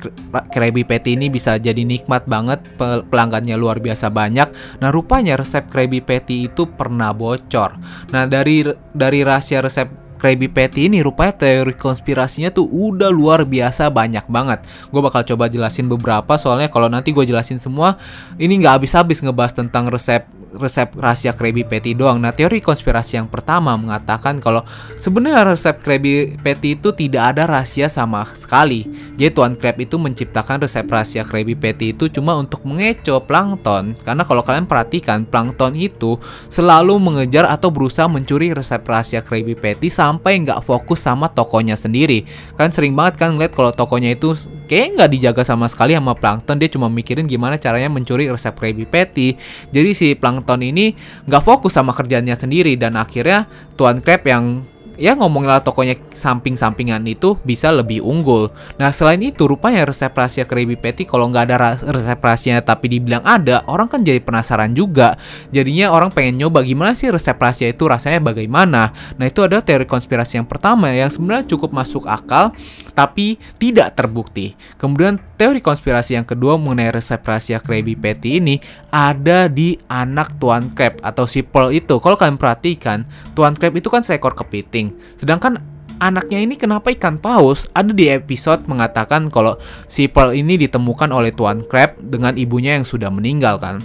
Krabby 0.54 0.86
Patty 0.86 1.18
ini 1.18 1.26
bisa 1.26 1.58
jadi 1.58 1.82
nikmat 1.82 2.30
banget, 2.30 2.62
pelanggannya 3.10 3.58
luar 3.58 3.82
biasa 3.82 4.14
banyak. 4.14 4.78
Nah, 4.78 4.94
rupanya 4.94 5.34
resep 5.34 5.66
Krabby 5.66 5.98
Patty 5.98 6.46
itu 6.46 6.70
pernah 6.70 7.10
bocor. 7.10 7.74
Nah, 8.14 8.30
dari 8.30 8.62
dari 8.94 9.26
rahasia 9.26 9.58
resep 9.58 9.90
Krabby 10.18 10.50
Patty 10.50 10.90
ini 10.90 11.02
rupanya 11.02 11.34
teori 11.34 11.74
konspirasinya 11.78 12.50
tuh 12.50 12.66
udah 12.66 13.08
luar 13.08 13.46
biasa 13.46 13.90
banyak 13.90 14.26
banget. 14.26 14.66
Gue 14.90 15.02
bakal 15.02 15.22
coba 15.22 15.46
jelasin 15.46 15.86
beberapa 15.86 16.34
soalnya 16.38 16.66
kalau 16.70 16.90
nanti 16.90 17.14
gue 17.14 17.22
jelasin 17.22 17.62
semua 17.62 17.98
ini 18.38 18.58
nggak 18.58 18.82
habis-habis 18.82 19.22
ngebahas 19.22 19.54
tentang 19.54 19.86
resep 19.86 20.26
resep 20.56 20.88
rahasia 20.96 21.36
Krabby 21.36 21.62
Patty 21.66 21.92
doang. 21.92 22.16
Nah, 22.16 22.32
teori 22.32 22.64
konspirasi 22.64 23.20
yang 23.20 23.28
pertama 23.28 23.76
mengatakan 23.76 24.40
kalau 24.40 24.64
sebenarnya 24.96 25.52
resep 25.52 25.76
Krabby 25.84 26.40
Patty 26.40 26.80
itu 26.80 26.88
tidak 26.96 27.36
ada 27.36 27.44
rahasia 27.44 27.92
sama 27.92 28.24
sekali. 28.32 28.88
Jadi 29.20 29.30
Tuan 29.34 29.52
Crab 29.52 29.76
itu 29.76 30.00
menciptakan 30.00 30.64
resep 30.64 30.88
rahasia 30.88 31.22
Krabby 31.26 31.52
Patty 31.52 31.92
itu 31.92 32.08
cuma 32.08 32.32
untuk 32.40 32.64
mengecoh 32.64 33.20
plankton. 33.20 33.92
Karena 34.00 34.24
kalau 34.24 34.40
kalian 34.40 34.64
perhatikan, 34.64 35.28
plankton 35.28 35.76
itu 35.76 36.16
selalu 36.48 36.96
mengejar 36.96 37.44
atau 37.44 37.68
berusaha 37.68 38.08
mencuri 38.08 38.56
resep 38.56 38.80
rahasia 38.80 39.20
Krabby 39.20 39.52
Patty 39.52 39.92
sampai 39.92 40.40
nggak 40.48 40.64
fokus 40.64 41.04
sama 41.04 41.28
tokonya 41.28 41.76
sendiri. 41.76 42.24
Kan 42.56 42.72
sering 42.72 42.96
banget 42.96 43.20
kan 43.20 43.36
ngeliat 43.36 43.52
kalau 43.52 43.70
tokonya 43.74 44.16
itu 44.16 44.32
kayak 44.64 44.96
nggak 44.96 45.10
dijaga 45.12 45.42
sama 45.44 45.68
sekali 45.68 45.92
sama 45.92 46.16
plankton, 46.16 46.56
dia 46.56 46.72
cuma 46.72 46.88
mikirin 46.88 47.28
gimana 47.28 47.60
caranya 47.60 47.92
mencuri 47.92 48.32
resep 48.32 48.56
Krabby 48.56 48.88
Patty. 48.88 49.36
Jadi 49.74 49.90
si 49.92 50.06
plankton 50.16 50.37
ini 50.42 50.96
nggak 51.26 51.42
fokus 51.44 51.76
sama 51.76 51.94
kerjanya 51.94 52.34
sendiri 52.34 52.74
dan 52.74 52.98
akhirnya 52.98 53.46
Tuan 53.76 54.02
Crab 54.02 54.26
yang 54.26 54.64
ya 54.98 55.14
ngomongin 55.14 55.62
tokonya 55.62 55.94
samping-sampingan 56.10 57.00
itu 57.06 57.38
bisa 57.46 57.70
lebih 57.70 58.02
unggul. 58.02 58.50
Nah 58.76 58.90
selain 58.90 59.22
itu 59.22 59.46
rupanya 59.46 59.86
resep 59.86 60.10
rahasia 60.10 60.44
Krabby 60.44 60.74
Patty 60.74 61.06
kalau 61.06 61.30
nggak 61.30 61.44
ada 61.48 61.56
resep 61.78 62.18
rahasianya 62.18 62.66
tapi 62.66 62.90
dibilang 62.90 63.22
ada, 63.22 63.62
orang 63.70 63.86
kan 63.86 64.02
jadi 64.02 64.18
penasaran 64.18 64.74
juga. 64.74 65.14
Jadinya 65.54 65.94
orang 65.94 66.10
pengen 66.10 66.42
nyoba 66.42 66.66
gimana 66.66 66.98
sih 66.98 67.08
resep 67.08 67.38
rahasia 67.38 67.70
itu 67.70 67.86
rasanya 67.86 68.18
bagaimana. 68.18 68.90
Nah 69.16 69.24
itu 69.30 69.40
adalah 69.46 69.62
teori 69.62 69.86
konspirasi 69.86 70.42
yang 70.42 70.48
pertama 70.50 70.90
yang 70.90 71.08
sebenarnya 71.08 71.46
cukup 71.46 71.70
masuk 71.70 72.10
akal 72.10 72.50
tapi 72.92 73.38
tidak 73.62 73.94
terbukti. 73.94 74.58
Kemudian 74.76 75.22
teori 75.38 75.62
konspirasi 75.62 76.18
yang 76.18 76.26
kedua 76.26 76.58
mengenai 76.58 76.90
resep 76.90 77.22
rahasia 77.22 77.62
Krabby 77.62 77.94
Patty 77.94 78.42
ini 78.42 78.58
ada 78.90 79.46
di 79.46 79.78
anak 79.86 80.36
Tuan 80.42 80.74
Crab 80.74 80.98
atau 81.00 81.24
si 81.30 81.46
Pearl 81.46 81.70
itu. 81.70 82.02
Kalau 82.02 82.18
kalian 82.18 82.36
perhatikan, 82.36 83.06
Tuan 83.38 83.54
Crab 83.54 83.78
itu 83.78 83.86
kan 83.86 84.02
seekor 84.02 84.34
kepiting. 84.34 84.90
Sedangkan 85.14 85.62
anaknya 86.02 86.42
ini 86.42 86.58
kenapa 86.58 86.90
ikan 86.90 87.22
paus? 87.22 87.70
Ada 87.70 87.94
di 87.94 88.10
episode 88.10 88.66
mengatakan 88.66 89.30
kalau 89.30 89.56
si 89.86 90.10
Pearl 90.10 90.34
ini 90.34 90.58
ditemukan 90.58 91.14
oleh 91.14 91.30
Tuan 91.30 91.62
Crab 91.62 91.94
dengan 92.02 92.34
ibunya 92.34 92.74
yang 92.74 92.84
sudah 92.84 93.08
meninggal 93.08 93.62
kan. 93.62 93.80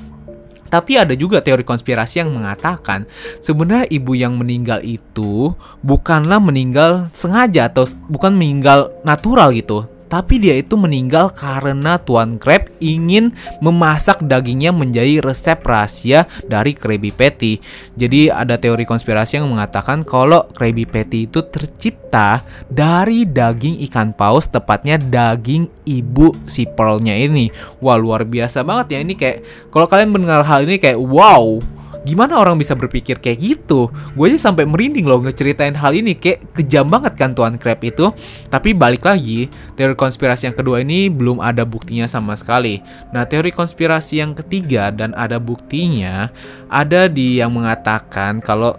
Tapi 0.74 0.98
ada 0.98 1.14
juga 1.14 1.38
teori 1.38 1.62
konspirasi 1.62 2.26
yang 2.26 2.34
mengatakan 2.34 3.06
sebenarnya 3.46 3.86
ibu 3.94 4.18
yang 4.18 4.42
meninggal 4.42 4.82
itu 4.82 5.54
bukanlah 5.86 6.42
meninggal 6.42 7.14
sengaja 7.14 7.70
atau 7.70 7.86
bukan 8.10 8.34
meninggal 8.34 8.90
natural 9.06 9.54
gitu, 9.54 9.86
tapi 10.14 10.38
dia 10.38 10.54
itu 10.54 10.78
meninggal 10.78 11.34
karena 11.34 11.98
Tuan 11.98 12.38
Crab 12.38 12.70
ingin 12.78 13.34
memasak 13.66 14.22
dagingnya 14.22 14.70
menjadi 14.70 15.26
resep 15.26 15.58
rahasia 15.66 16.30
dari 16.46 16.78
Krabby 16.78 17.10
Patty. 17.10 17.58
Jadi 17.98 18.30
ada 18.30 18.62
teori 18.62 18.86
konspirasi 18.86 19.42
yang 19.42 19.50
mengatakan 19.50 20.06
kalau 20.06 20.46
Krabby 20.54 20.86
Patty 20.86 21.26
itu 21.26 21.42
tercipta 21.50 22.46
dari 22.70 23.26
daging 23.26 23.82
ikan 23.90 24.14
paus, 24.14 24.46
tepatnya 24.46 25.02
daging 25.02 25.66
ibu 25.90 26.30
si 26.46 26.70
Pearlnya 26.70 27.18
ini. 27.18 27.50
Wah 27.82 27.98
luar 27.98 28.22
biasa 28.22 28.62
banget 28.62 28.94
ya 28.94 29.00
ini 29.02 29.18
kayak 29.18 29.42
kalau 29.74 29.90
kalian 29.90 30.14
mendengar 30.14 30.46
hal 30.46 30.62
ini 30.62 30.78
kayak 30.78 31.02
wow 31.02 31.58
gimana 32.04 32.40
orang 32.40 32.60
bisa 32.60 32.76
berpikir 32.76 33.20
kayak 33.20 33.40
gitu? 33.40 33.88
Gue 34.16 34.32
aja 34.32 34.52
sampai 34.52 34.68
merinding 34.68 35.08
loh 35.08 35.24
ngeceritain 35.24 35.76
hal 35.76 35.96
ini 35.96 36.16
kayak 36.16 36.44
kejam 36.56 36.88
banget 36.92 37.16
kan 37.16 37.32
Tuan 37.32 37.56
Crab 37.56 37.80
itu. 37.84 38.12
Tapi 38.52 38.76
balik 38.76 39.08
lagi 39.08 39.48
teori 39.76 39.96
konspirasi 39.96 40.52
yang 40.52 40.56
kedua 40.56 40.84
ini 40.84 41.08
belum 41.08 41.40
ada 41.40 41.64
buktinya 41.64 42.06
sama 42.06 42.36
sekali. 42.36 42.84
Nah 43.16 43.24
teori 43.24 43.56
konspirasi 43.56 44.20
yang 44.20 44.36
ketiga 44.36 44.92
dan 44.92 45.16
ada 45.16 45.40
buktinya 45.40 46.30
ada 46.68 47.08
di 47.08 47.40
yang 47.40 47.56
mengatakan 47.56 48.44
kalau 48.44 48.76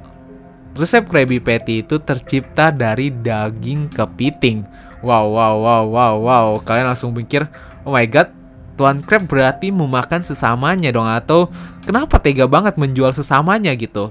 resep 0.76 1.08
Krabby 1.08 1.40
Patty 1.40 1.82
itu 1.86 1.96
tercipta 2.02 2.68
dari 2.68 3.08
daging 3.08 3.88
kepiting. 3.88 4.68
Wow 5.00 5.32
wow 5.32 5.54
wow 5.60 5.84
wow 5.88 6.14
wow. 6.20 6.46
Kalian 6.60 6.92
langsung 6.92 7.16
pikir 7.16 7.48
oh 7.84 7.92
my 7.92 8.04
god 8.04 8.43
Tuan 8.74 9.02
Crab 9.06 9.30
berarti 9.30 9.70
memakan 9.70 10.26
sesamanya 10.26 10.90
dong 10.90 11.06
atau 11.06 11.46
kenapa 11.86 12.18
tega 12.18 12.50
banget 12.50 12.74
menjual 12.74 13.14
sesamanya 13.14 13.70
gitu. 13.78 14.10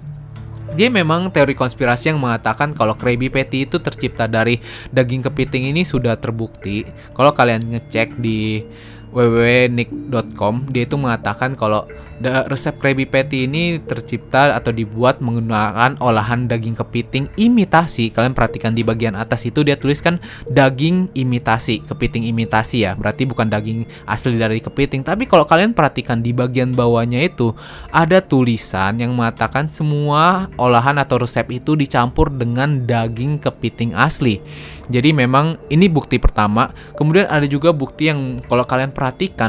Dia 0.74 0.90
memang 0.90 1.30
teori 1.30 1.54
konspirasi 1.54 2.10
yang 2.10 2.18
mengatakan 2.18 2.74
kalau 2.74 2.98
Krabby 2.98 3.30
Patty 3.30 3.70
itu 3.70 3.78
tercipta 3.78 4.26
dari 4.26 4.58
daging 4.90 5.22
kepiting 5.30 5.70
ini 5.70 5.86
sudah 5.86 6.18
terbukti. 6.18 6.82
Kalau 7.14 7.30
kalian 7.30 7.62
ngecek 7.78 8.18
di 8.18 8.66
www.nick.com 9.14 10.74
dia 10.74 10.84
itu 10.90 10.98
mengatakan 10.98 11.54
kalau 11.54 11.86
resep 12.24 12.80
Krabby 12.80 13.04
Patty 13.04 13.46
ini 13.50 13.78
tercipta 13.84 14.56
atau 14.56 14.72
dibuat 14.72 15.20
menggunakan 15.20 16.00
olahan 16.00 16.48
daging 16.48 16.78
kepiting 16.78 17.28
imitasi. 17.36 18.10
Kalian 18.14 18.32
perhatikan 18.32 18.72
di 18.72 18.86
bagian 18.86 19.18
atas 19.18 19.44
itu 19.44 19.62
dia 19.66 19.76
tuliskan 19.76 20.24
daging 20.48 21.12
imitasi, 21.18 21.84
kepiting 21.84 22.24
imitasi 22.30 22.88
ya. 22.88 22.96
Berarti 22.96 23.28
bukan 23.28 23.52
daging 23.52 23.84
asli 24.08 24.40
dari 24.40 24.64
kepiting. 24.64 25.04
Tapi 25.04 25.28
kalau 25.28 25.44
kalian 25.44 25.76
perhatikan 25.76 26.24
di 26.24 26.32
bagian 26.32 26.72
bawahnya 26.72 27.20
itu 27.28 27.52
ada 27.92 28.24
tulisan 28.24 29.04
yang 29.04 29.12
mengatakan 29.14 29.68
semua 29.68 30.48
olahan 30.56 30.96
atau 31.02 31.20
resep 31.20 31.46
itu 31.52 31.76
dicampur 31.76 32.32
dengan 32.32 32.88
daging 32.88 33.42
kepiting 33.42 33.92
asli. 34.00 34.40
Jadi 34.88 35.12
memang 35.12 35.60
ini 35.68 35.92
bukti 35.92 36.20
pertama. 36.20 36.72
Kemudian 36.96 37.28
ada 37.28 37.44
juga 37.48 37.76
bukti 37.76 38.08
yang 38.08 38.40
kalau 38.48 38.64
kalian 38.64 38.92
perhatikan 38.92 39.03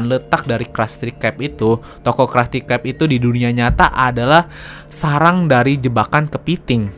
letak 0.09 0.43
dari 0.49 0.67
Krusty 0.67 1.15
Krab 1.15 1.39
itu, 1.39 1.79
toko 2.03 2.27
Krusty 2.27 2.65
Krab 2.65 2.83
itu 2.83 3.07
di 3.07 3.21
dunia 3.21 3.53
nyata 3.53 3.93
adalah 3.95 4.49
sarang 4.91 5.47
dari 5.47 5.79
jebakan 5.79 6.27
kepiting. 6.27 6.91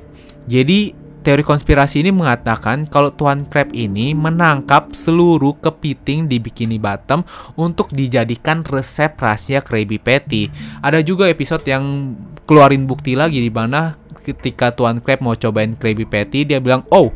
Jadi 0.48 1.08
teori 1.28 1.44
konspirasi 1.44 2.08
ini 2.08 2.16
mengatakan 2.16 2.88
kalau 2.88 3.12
Tuan 3.12 3.44
Crab 3.52 3.76
ini 3.76 4.16
menangkap 4.16 4.96
seluruh 4.96 5.60
kepiting 5.60 6.32
di 6.32 6.40
Bikini 6.40 6.80
Bottom 6.80 7.28
untuk 7.60 7.92
dijadikan 7.92 8.64
resep 8.64 9.12
rahasia 9.20 9.60
Krabby 9.60 10.00
Patty. 10.00 10.48
Ada 10.80 11.04
juga 11.04 11.28
episode 11.28 11.68
yang 11.68 12.16
keluarin 12.48 12.88
bukti 12.88 13.20
lagi 13.20 13.44
di 13.44 13.52
mana 13.52 14.00
ketika 14.24 14.72
Tuan 14.72 15.04
Crab 15.04 15.20
mau 15.20 15.36
cobain 15.36 15.76
Krabby 15.76 16.08
Patty 16.08 16.48
dia 16.48 16.64
bilang, 16.64 16.88
"Oh, 16.88 17.12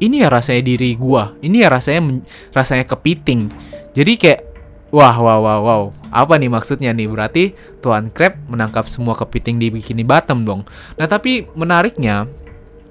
ini 0.00 0.24
ya 0.24 0.32
rasanya 0.32 0.64
diri 0.64 0.96
gua. 0.96 1.36
Ini 1.44 1.64
ya 1.64 1.68
rasanya 1.68 2.24
rasanya 2.56 2.88
kepiting." 2.88 3.52
Jadi 3.92 4.12
kayak 4.16 4.51
Wah, 4.92 5.16
wow, 5.16 5.40
wow, 5.40 5.60
wow. 5.64 5.82
Apa 6.12 6.36
nih 6.36 6.52
maksudnya 6.52 6.92
nih? 6.92 7.08
Berarti 7.08 7.56
Tuan 7.80 8.12
Crab 8.12 8.36
menangkap 8.44 8.84
semua 8.92 9.16
kepiting 9.16 9.56
di 9.56 9.72
Bikini 9.72 10.04
Bottom 10.04 10.44
dong. 10.44 10.60
Nah, 11.00 11.08
tapi 11.08 11.48
menariknya, 11.56 12.28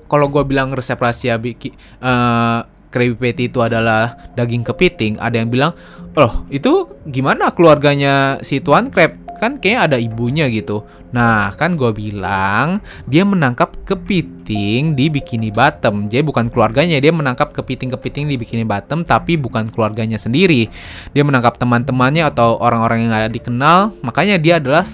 kalau 0.09 0.25
gue 0.25 0.41
bilang 0.41 0.73
resep 0.73 0.97
rahasia 0.97 1.37
biki, 1.37 1.69
uh, 2.01 2.65
Krabby 2.89 3.15
Patty 3.15 3.53
itu 3.53 3.61
adalah 3.61 4.17
daging 4.33 4.65
kepiting, 4.65 5.21
ada 5.21 5.39
yang 5.39 5.53
bilang, 5.53 5.77
loh 6.15 6.43
itu 6.51 6.91
gimana 7.07 7.55
keluarganya 7.55 8.39
si 8.43 8.59
Tuan 8.59 8.91
Crab? 8.91 9.21
kan 9.41 9.57
kayak 9.57 9.89
ada 9.89 9.97
ibunya 9.97 10.45
gitu. 10.53 10.85
Nah, 11.09 11.49
kan 11.57 11.73
gue 11.73 11.89
bilang 11.91 12.77
dia 13.09 13.25
menangkap 13.25 13.73
kepiting 13.89 14.93
di 14.93 15.09
Bikini 15.09 15.49
Bottom. 15.49 16.05
Jadi 16.05 16.21
bukan 16.21 16.45
keluarganya, 16.53 17.01
dia 17.01 17.09
menangkap 17.09 17.49
kepiting-kepiting 17.49 18.29
di 18.29 18.37
Bikini 18.37 18.61
Bottom 18.61 19.01
tapi 19.01 19.41
bukan 19.41 19.65
keluarganya 19.73 20.21
sendiri. 20.21 20.69
Dia 21.11 21.25
menangkap 21.25 21.57
teman-temannya 21.57 22.29
atau 22.29 22.61
orang-orang 22.61 23.09
yang 23.09 23.09
gak 23.17 23.33
dikenal. 23.33 23.97
Makanya 24.05 24.37
dia 24.37 24.61
adalah 24.61 24.85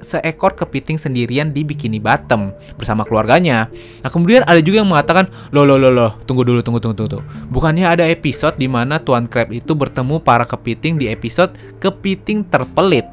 seekor 0.00 0.54
kepiting 0.54 1.02
sendirian 1.02 1.50
di 1.50 1.66
Bikini 1.66 1.98
Bottom 1.98 2.54
bersama 2.78 3.02
keluarganya. 3.02 3.66
Nah, 4.06 4.08
kemudian 4.08 4.46
ada 4.46 4.62
juga 4.62 4.86
yang 4.86 4.88
mengatakan, 4.88 5.26
"Loh, 5.50 5.66
loh, 5.66 5.82
loh, 5.82 5.90
loh, 5.90 6.14
tunggu 6.30 6.46
dulu, 6.46 6.62
tunggu, 6.62 6.78
tunggu, 6.78 6.94
tunggu." 6.94 7.20
Bukannya 7.50 7.90
ada 7.90 8.06
episode 8.06 8.54
di 8.54 8.70
mana 8.70 9.02
Tuan 9.02 9.26
Crab 9.26 9.50
itu 9.50 9.74
bertemu 9.74 10.22
para 10.22 10.46
kepiting 10.46 10.65
di 10.74 11.06
episode 11.06 11.54
kepiting 11.78 12.42
terpelit. 12.50 13.06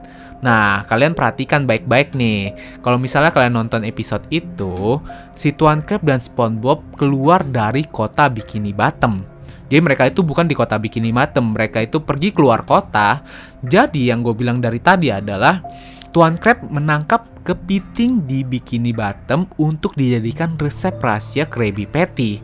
Nah, 0.43 0.83
kalian 0.89 1.15
perhatikan 1.15 1.63
baik-baik 1.63 2.11
nih. 2.17 2.51
Kalau 2.83 2.99
misalnya 2.99 3.31
kalian 3.31 3.55
nonton 3.55 3.87
episode 3.87 4.27
itu, 4.27 4.99
si 5.39 5.55
Tuan 5.55 5.79
Crab 5.79 6.03
dan 6.03 6.19
SpongeBob 6.19 6.99
keluar 6.99 7.47
dari 7.47 7.87
kota 7.87 8.27
Bikini 8.27 8.75
Bottom. 8.75 9.23
Jadi 9.71 9.79
mereka 9.79 10.03
itu 10.05 10.19
bukan 10.19 10.43
di 10.43 10.53
kota 10.53 10.75
Bikini 10.75 11.15
Bottom, 11.15 11.55
mereka 11.55 11.79
itu 11.79 12.03
pergi 12.03 12.35
keluar 12.35 12.67
kota. 12.67 13.23
Jadi 13.63 14.11
yang 14.11 14.19
gue 14.19 14.35
bilang 14.35 14.59
dari 14.59 14.83
tadi 14.83 15.07
adalah 15.15 15.63
Tuan 16.11 16.35
Crab 16.35 16.67
menangkap 16.67 17.41
kepiting 17.47 18.27
di 18.27 18.43
Bikini 18.43 18.91
Bottom 18.91 19.47
untuk 19.57 19.95
dijadikan 19.95 20.59
resep 20.59 20.99
rahasia 20.99 21.47
Krabby 21.47 21.87
Patty. 21.87 22.43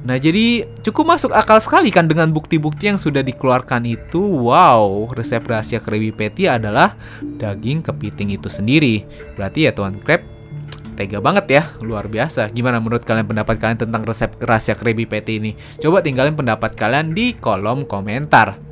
Nah, 0.00 0.16
jadi 0.16 0.64
cukup 0.80 1.12
masuk 1.12 1.30
akal 1.36 1.60
sekali 1.60 1.92
kan 1.92 2.08
dengan 2.08 2.32
bukti-bukti 2.32 2.88
yang 2.88 2.96
sudah 2.96 3.20
dikeluarkan 3.20 3.84
itu. 3.84 4.20
Wow, 4.20 5.12
resep 5.12 5.44
rahasia 5.44 5.76
Krabby 5.76 6.08
Patty 6.08 6.48
adalah 6.48 6.96
daging 7.20 7.84
kepiting 7.84 8.32
itu 8.32 8.48
sendiri. 8.48 9.04
Berarti 9.36 9.68
ya 9.68 9.76
Tuan 9.76 10.00
Crab 10.00 10.24
tega 10.96 11.20
banget 11.20 11.46
ya, 11.48 11.62
luar 11.84 12.08
biasa. 12.08 12.48
Gimana 12.52 12.80
menurut 12.80 13.04
kalian 13.04 13.28
pendapat 13.28 13.56
kalian 13.56 13.88
tentang 13.88 14.04
resep 14.04 14.36
rahasia 14.40 14.76
Krabby 14.76 15.04
Patty 15.04 15.36
ini? 15.36 15.52
Coba 15.80 16.00
tinggalin 16.00 16.32
pendapat 16.36 16.76
kalian 16.76 17.12
di 17.12 17.36
kolom 17.36 17.84
komentar. 17.84 18.69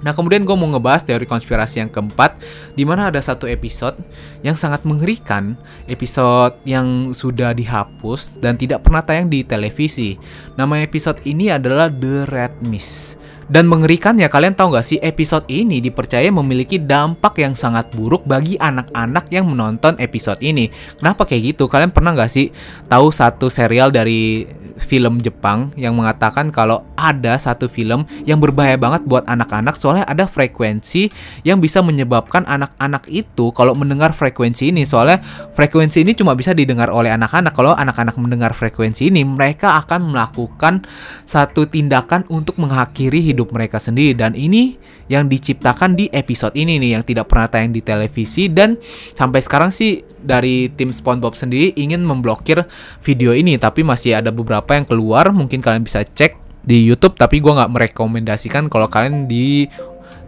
Nah 0.00 0.16
kemudian 0.16 0.48
gue 0.48 0.56
mau 0.56 0.68
ngebahas 0.72 1.04
teori 1.04 1.28
konspirasi 1.28 1.84
yang 1.84 1.90
keempat 1.92 2.40
Di 2.72 2.88
mana 2.88 3.12
ada 3.12 3.20
satu 3.20 3.44
episode 3.44 4.00
yang 4.40 4.56
sangat 4.56 4.84
mengerikan 4.88 5.56
Episode 5.84 6.56
yang 6.64 7.12
sudah 7.12 7.52
dihapus 7.52 8.40
dan 8.40 8.56
tidak 8.56 8.84
pernah 8.86 9.04
tayang 9.04 9.28
di 9.28 9.44
televisi. 9.44 10.16
Nama 10.56 10.84
episode 10.84 11.20
ini 11.28 11.52
adalah 11.52 11.92
The 11.92 12.28
Red 12.28 12.64
Mist 12.64 13.20
dan 13.50 13.66
mengerikannya 13.66 14.30
kalian 14.30 14.54
tahu 14.54 14.78
gak 14.78 14.86
sih 14.86 15.02
episode 15.02 15.42
ini 15.50 15.82
dipercaya 15.82 16.30
memiliki 16.30 16.78
dampak 16.78 17.42
yang 17.42 17.58
sangat 17.58 17.90
buruk 17.90 18.22
bagi 18.22 18.54
anak-anak 18.54 19.26
yang 19.34 19.50
menonton 19.50 19.98
episode 19.98 20.38
ini. 20.38 20.70
Kenapa 21.02 21.26
kayak 21.26 21.58
gitu? 21.58 21.66
Kalian 21.66 21.90
pernah 21.90 22.14
gak 22.14 22.30
sih 22.30 22.54
tahu 22.86 23.10
satu 23.10 23.50
serial 23.50 23.90
dari 23.90 24.46
film 24.78 25.18
Jepang 25.18 25.74
yang 25.74 25.98
mengatakan 25.98 26.48
kalau 26.54 26.86
ada 26.94 27.36
satu 27.36 27.66
film 27.66 28.06
yang 28.24 28.38
berbahaya 28.38 28.78
banget 28.78 29.04
buat 29.04 29.26
anak-anak 29.28 29.76
soalnya 29.76 30.06
ada 30.08 30.24
frekuensi 30.24 31.12
yang 31.44 31.60
bisa 31.60 31.84
menyebabkan 31.84 32.48
anak-anak 32.48 33.04
itu 33.10 33.52
kalau 33.52 33.76
mendengar 33.76 34.14
frekuensi 34.14 34.72
ini 34.72 34.88
soalnya 34.88 35.20
frekuensi 35.52 36.06
ini 36.06 36.16
cuma 36.16 36.32
bisa 36.38 36.54
didengar 36.54 36.88
oleh 36.88 37.10
anak-anak. 37.10 37.52
Kalau 37.52 37.74
anak-anak 37.74 38.14
mendengar 38.16 38.54
frekuensi 38.54 39.10
ini 39.10 39.26
mereka 39.26 39.74
akan 39.82 40.14
melakukan 40.14 40.86
satu 41.26 41.66
tindakan 41.66 42.24
untuk 42.30 42.56
mengakhiri 42.56 43.18
hidup 43.20 43.39
hidup 43.40 43.56
mereka 43.56 43.80
sendiri. 43.80 44.12
Dan 44.12 44.36
ini 44.36 44.76
yang 45.08 45.32
diciptakan 45.32 45.96
di 45.96 46.12
episode 46.12 46.52
ini 46.52 46.76
nih 46.76 47.00
yang 47.00 47.04
tidak 47.08 47.32
pernah 47.32 47.48
tayang 47.48 47.72
di 47.72 47.80
televisi. 47.80 48.52
Dan 48.52 48.76
sampai 49.16 49.40
sekarang 49.40 49.72
sih 49.72 50.04
dari 50.20 50.68
tim 50.76 50.92
SpongeBob 50.92 51.32
sendiri 51.32 51.72
ingin 51.80 52.04
memblokir 52.04 52.68
video 53.00 53.32
ini. 53.32 53.56
Tapi 53.56 53.80
masih 53.80 54.20
ada 54.20 54.28
beberapa 54.28 54.76
yang 54.76 54.84
keluar 54.84 55.32
mungkin 55.32 55.64
kalian 55.64 55.80
bisa 55.80 56.04
cek 56.04 56.36
di 56.60 56.84
YouTube. 56.84 57.16
Tapi 57.16 57.40
gue 57.40 57.48
nggak 57.56 57.72
merekomendasikan 57.72 58.68
kalau 58.68 58.92
kalian 58.92 59.24
di 59.24 59.64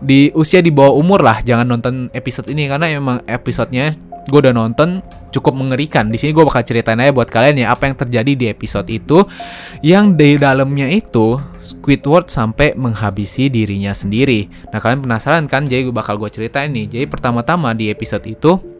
di 0.03 0.35
usia 0.35 0.59
di 0.59 0.75
bawah 0.75 0.99
umur 0.99 1.23
lah 1.23 1.45
jangan 1.45 1.69
nonton 1.69 2.09
episode 2.17 2.49
ini. 2.49 2.65
Karena 2.65 2.89
emang 2.89 3.21
episodenya 3.29 3.93
gue 4.29 4.39
udah 4.39 4.55
nonton 4.55 5.03
cukup 5.33 5.57
mengerikan. 5.57 6.13
Di 6.13 6.21
sini 6.21 6.37
gue 6.37 6.45
bakal 6.45 6.63
ceritain 6.63 7.01
aja 7.01 7.11
buat 7.11 7.27
kalian 7.27 7.65
ya 7.65 7.73
apa 7.73 7.89
yang 7.89 7.97
terjadi 7.97 8.33
di 8.37 8.47
episode 8.53 8.87
itu 8.93 9.25
yang 9.81 10.15
di 10.15 10.37
dalamnya 10.37 10.87
itu 10.93 11.41
Squidward 11.59 12.29
sampai 12.29 12.77
menghabisi 12.77 13.49
dirinya 13.49 13.97
sendiri. 13.97 14.47
Nah 14.71 14.79
kalian 14.79 15.03
penasaran 15.03 15.49
kan? 15.49 15.67
Jadi 15.67 15.89
gue 15.89 15.95
bakal 15.95 16.21
gue 16.21 16.29
ceritain 16.29 16.71
nih. 16.71 16.87
Jadi 16.87 17.05
pertama-tama 17.09 17.73
di 17.73 17.89
episode 17.89 18.29
itu 18.29 18.72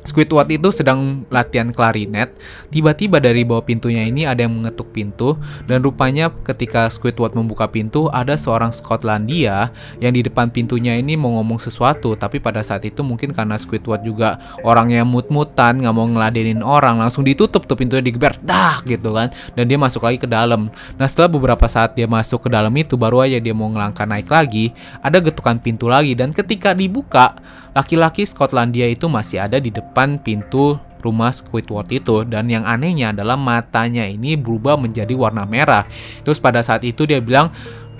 Squidward 0.00 0.48
itu 0.48 0.72
sedang 0.72 1.28
latihan 1.28 1.68
klarinet. 1.68 2.32
Tiba-tiba 2.72 3.20
dari 3.20 3.44
bawah 3.44 3.60
pintunya 3.60 4.08
ini 4.08 4.24
ada 4.24 4.48
yang 4.48 4.56
mengetuk 4.56 4.96
pintu 4.96 5.36
dan 5.68 5.84
rupanya 5.84 6.32
ketika 6.40 6.88
Squidward 6.88 7.36
membuka 7.36 7.68
pintu 7.68 8.08
ada 8.08 8.40
seorang 8.40 8.72
Skotlandia 8.72 9.68
yang 10.00 10.16
di 10.16 10.24
depan 10.24 10.48
pintunya 10.48 10.96
ini 10.96 11.20
mau 11.20 11.36
ngomong 11.36 11.60
sesuatu 11.60 12.16
tapi 12.16 12.40
pada 12.40 12.64
saat 12.64 12.80
itu 12.88 13.04
mungkin 13.04 13.36
karena 13.36 13.60
Squidward 13.60 14.00
juga 14.00 14.40
orangnya 14.64 15.04
mut-mutan 15.04 15.84
nggak 15.84 15.94
mau 15.94 16.08
ngeladenin 16.08 16.64
orang 16.64 16.96
langsung 16.96 17.20
ditutup 17.20 17.68
tuh 17.68 17.76
pintunya 17.76 18.00
digeber 18.00 18.32
dah 18.40 18.80
gitu 18.88 19.12
kan 19.12 19.28
dan 19.52 19.64
dia 19.68 19.76
masuk 19.76 20.08
lagi 20.08 20.16
ke 20.16 20.28
dalam. 20.28 20.72
Nah 20.96 21.06
setelah 21.06 21.28
beberapa 21.28 21.68
saat 21.68 21.92
dia 21.92 22.08
masuk 22.08 22.48
ke 22.48 22.48
dalam 22.48 22.72
itu 22.72 22.96
baru 22.96 23.28
aja 23.28 23.36
dia 23.36 23.52
mau 23.52 23.68
ngelangkah 23.68 24.08
naik 24.08 24.32
lagi 24.32 24.72
ada 25.04 25.20
getukan 25.20 25.60
pintu 25.60 25.92
lagi 25.92 26.16
dan 26.16 26.32
ketika 26.32 26.72
dibuka 26.72 27.36
laki-laki 27.76 28.26
Skotlandia 28.26 28.86
itu 28.90 29.06
masih 29.06 29.42
ada 29.42 29.58
di 29.58 29.70
depan 29.70 30.18
pintu 30.20 30.78
rumah 31.00 31.32
Squidward 31.32 31.88
itu 31.90 32.22
dan 32.28 32.46
yang 32.52 32.68
anehnya 32.68 33.16
adalah 33.16 33.34
matanya 33.34 34.04
ini 34.04 34.36
berubah 34.36 34.76
menjadi 34.76 35.16
warna 35.16 35.48
merah. 35.48 35.88
Terus 36.22 36.38
pada 36.38 36.60
saat 36.60 36.84
itu 36.84 37.08
dia 37.08 37.18
bilang 37.18 37.50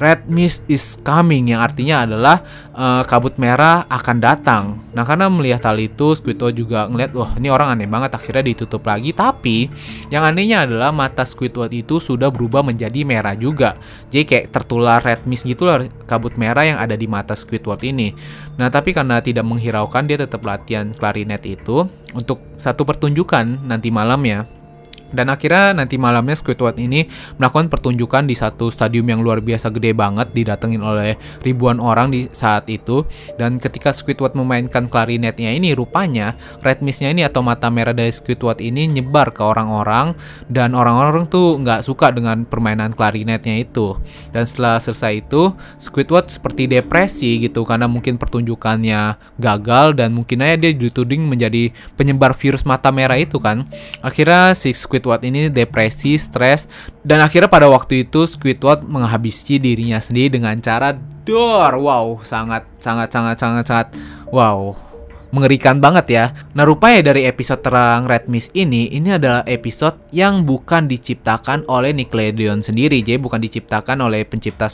red 0.01 0.25
mist 0.27 0.65
is 0.67 0.97
coming 1.05 1.53
yang 1.53 1.61
artinya 1.61 2.09
adalah 2.09 2.41
uh, 2.73 3.05
kabut 3.05 3.37
merah 3.37 3.85
akan 3.87 4.17
datang. 4.17 4.81
Nah 4.97 5.05
karena 5.05 5.29
melihat 5.29 5.69
hal 5.69 5.77
itu 5.77 6.17
Squidward 6.17 6.57
juga 6.57 6.89
ngeliat 6.89 7.13
wah 7.13 7.37
ini 7.37 7.53
orang 7.53 7.77
aneh 7.77 7.85
banget 7.85 8.17
akhirnya 8.17 8.49
ditutup 8.49 8.81
lagi 8.89 9.13
tapi 9.13 9.69
yang 10.09 10.25
anehnya 10.25 10.65
adalah 10.65 10.89
mata 10.91 11.23
Squidward 11.29 11.71
itu 11.77 12.01
sudah 12.01 12.33
berubah 12.33 12.65
menjadi 12.65 13.05
merah 13.05 13.37
juga. 13.37 13.77
Jadi 14.09 14.25
kayak 14.25 14.47
tertular 14.57 15.05
red 15.05 15.29
mist 15.29 15.45
gitu 15.45 15.69
lah 15.69 15.85
kabut 16.09 16.35
merah 16.41 16.65
yang 16.65 16.81
ada 16.81 16.97
di 16.97 17.05
mata 17.05 17.37
Squidward 17.37 17.85
ini. 17.85 18.17
Nah 18.57 18.73
tapi 18.73 18.97
karena 18.97 19.21
tidak 19.21 19.45
menghiraukan 19.45 20.09
dia 20.09 20.17
tetap 20.17 20.41
latihan 20.49 20.97
klarinet 20.97 21.45
itu 21.45 21.85
untuk 22.17 22.41
satu 22.57 22.89
pertunjukan 22.89 23.69
nanti 23.69 23.93
malam 23.93 24.25
ya 24.25 24.60
dan 25.11 25.29
akhirnya 25.31 25.75
nanti 25.75 25.99
malamnya 25.99 26.39
Squidward 26.39 26.79
ini 26.79 27.07
melakukan 27.37 27.67
pertunjukan 27.67 28.31
di 28.31 28.39
satu 28.39 28.71
stadium 28.71 29.11
yang 29.11 29.21
luar 29.21 29.43
biasa 29.43 29.71
gede 29.75 29.91
banget 29.93 30.31
didatengin 30.31 30.83
oleh 30.83 31.19
ribuan 31.43 31.83
orang 31.83 32.15
di 32.15 32.31
saat 32.31 32.71
itu. 32.71 33.03
Dan 33.35 33.59
ketika 33.59 33.91
Squidward 33.91 34.39
memainkan 34.39 34.87
klarinetnya 34.87 35.51
ini 35.51 35.75
rupanya 35.75 36.39
red 36.63 36.81
mistnya 36.81 37.11
ini 37.11 37.27
atau 37.27 37.43
mata 37.43 37.69
merah 37.69 37.93
dari 37.93 38.15
Squidward 38.15 38.63
ini 38.63 38.87
nyebar 38.87 39.35
ke 39.35 39.43
orang-orang 39.43 40.15
dan 40.47 40.79
orang-orang 40.79 41.27
tuh 41.27 41.59
nggak 41.59 41.83
suka 41.83 42.15
dengan 42.15 42.47
permainan 42.47 42.95
klarinetnya 42.95 43.59
itu. 43.59 43.99
Dan 44.31 44.47
setelah 44.47 44.79
selesai 44.79 45.27
itu 45.27 45.53
Squidward 45.77 46.31
seperti 46.31 46.71
depresi 46.71 47.43
gitu 47.43 47.67
karena 47.67 47.91
mungkin 47.91 48.15
pertunjukannya 48.15 49.19
gagal 49.43 49.99
dan 49.99 50.15
mungkin 50.15 50.47
aja 50.47 50.57
dia 50.61 50.73
dituding 50.73 51.27
menjadi 51.27 51.75
penyebar 51.99 52.33
virus 52.37 52.63
mata 52.63 52.95
merah 52.95 53.19
itu 53.19 53.43
kan. 53.43 53.67
Akhirnya 54.01 54.55
si 54.55 54.71
Squidward 54.71 55.00
Squidward 55.01 55.25
ini 55.25 55.49
depresi, 55.49 56.21
stres, 56.21 56.69
dan 57.01 57.25
akhirnya 57.25 57.49
pada 57.49 57.73
waktu 57.73 58.05
itu 58.05 58.29
Squidward 58.29 58.85
menghabisi 58.85 59.57
dirinya 59.57 59.97
sendiri 59.97 60.37
dengan 60.37 60.61
cara 60.61 60.93
dor. 61.25 61.81
Wow, 61.81 62.21
sangat 62.21 62.69
sangat 62.77 63.09
sangat 63.09 63.41
sangat 63.41 63.65
sangat 63.65 63.89
wow 64.29 64.90
mengerikan 65.31 65.79
banget 65.79 66.07
ya. 66.11 66.25
Nah 66.55 66.67
rupanya 66.67 67.11
dari 67.11 67.27
episode 67.27 67.63
terang 67.63 68.07
Red 68.07 68.27
Mist 68.27 68.51
ini, 68.55 68.91
ini 68.91 69.15
adalah 69.15 69.47
episode 69.47 69.99
yang 70.11 70.43
bukan 70.43 70.91
diciptakan 70.91 71.67
oleh 71.71 71.95
Nickelodeon 71.95 72.63
sendiri. 72.63 73.03
Jadi 73.03 73.19
bukan 73.19 73.39
diciptakan 73.43 74.03
oleh 74.03 74.27
pencipta 74.27 74.67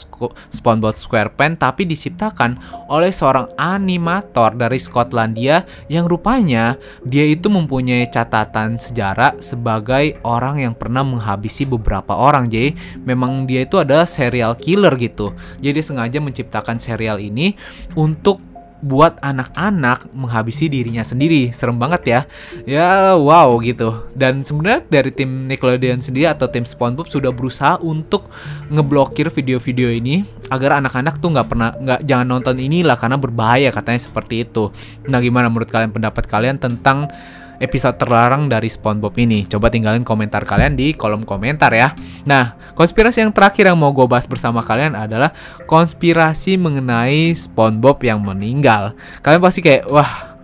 SpongeBob 0.53 0.93
SquarePants, 0.93 1.61
tapi 1.61 1.85
diciptakan 1.85 2.57
oleh 2.89 3.13
seorang 3.13 3.49
animator 3.57 4.57
dari 4.57 4.81
Skotlandia 4.81 5.65
yang 5.89 6.09
rupanya 6.09 6.77
dia 7.05 7.25
itu 7.25 7.47
mempunyai 7.51 8.09
catatan 8.09 8.81
sejarah 8.81 9.37
sebagai 9.41 10.17
orang 10.25 10.65
yang 10.65 10.73
pernah 10.73 11.05
menghabisi 11.05 11.67
beberapa 11.69 12.17
orang. 12.17 12.49
Jadi 12.49 12.73
memang 13.05 13.45
dia 13.45 13.63
itu 13.65 13.77
adalah 13.77 14.09
serial 14.09 14.57
killer 14.57 14.93
gitu. 14.97 15.37
Jadi 15.61 15.79
sengaja 15.85 16.17
menciptakan 16.17 16.81
serial 16.81 17.21
ini 17.21 17.53
untuk 17.93 18.41
buat 18.87 19.19
anak-anak 19.19 20.15
menghabisi 20.15 20.71
dirinya 20.71 21.03
sendiri. 21.03 21.51
Serem 21.51 21.75
banget 21.75 22.01
ya. 22.07 22.19
Ya 22.63 23.13
wow 23.19 23.59
gitu. 23.59 24.07
Dan 24.15 24.47
sebenarnya 24.47 24.87
dari 24.87 25.11
tim 25.11 25.51
Nickelodeon 25.51 25.99
sendiri 25.99 26.31
atau 26.31 26.47
tim 26.47 26.63
SpongeBob 26.63 27.11
sudah 27.11 27.35
berusaha 27.35 27.75
untuk 27.83 28.31
ngeblokir 28.71 29.27
video-video 29.27 29.91
ini 29.91 30.23
agar 30.47 30.79
anak-anak 30.79 31.19
tuh 31.19 31.35
nggak 31.35 31.47
pernah 31.51 31.69
nggak 31.75 31.99
jangan 32.07 32.27
nonton 32.31 32.55
inilah 32.63 32.95
karena 32.95 33.19
berbahaya 33.19 33.69
katanya 33.75 33.99
seperti 33.99 34.47
itu. 34.47 34.71
Nah 35.11 35.19
gimana 35.19 35.51
menurut 35.51 35.67
kalian 35.67 35.91
pendapat 35.91 36.23
kalian 36.23 36.55
tentang 36.55 37.11
episode 37.57 37.97
terlarang 37.97 38.49
dari 38.49 38.69
SpongeBob 38.69 39.13
ini. 39.21 39.45
Coba 39.45 39.69
tinggalin 39.73 40.05
komentar 40.05 40.45
kalian 40.45 40.77
di 40.77 40.93
kolom 40.93 41.25
komentar 41.25 41.73
ya. 41.73 41.93
Nah, 42.25 42.57
konspirasi 42.77 43.25
yang 43.25 43.33
terakhir 43.33 43.69
yang 43.69 43.77
mau 43.77 43.93
gue 43.93 44.05
bahas 44.05 44.29
bersama 44.29 44.61
kalian 44.61 44.93
adalah 44.93 45.33
konspirasi 45.65 46.57
mengenai 46.57 47.33
SpongeBob 47.33 48.01
yang 48.05 48.21
meninggal. 48.21 48.93
Kalian 49.21 49.41
pasti 49.41 49.59
kayak, 49.65 49.89
wah 49.89 50.37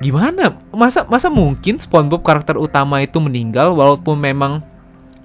gimana? 0.00 0.56
Masa 0.72 1.04
masa 1.06 1.28
mungkin 1.28 1.76
SpongeBob 1.76 2.24
karakter 2.24 2.56
utama 2.56 3.04
itu 3.04 3.20
meninggal 3.20 3.76
walaupun 3.76 4.16
memang 4.16 4.64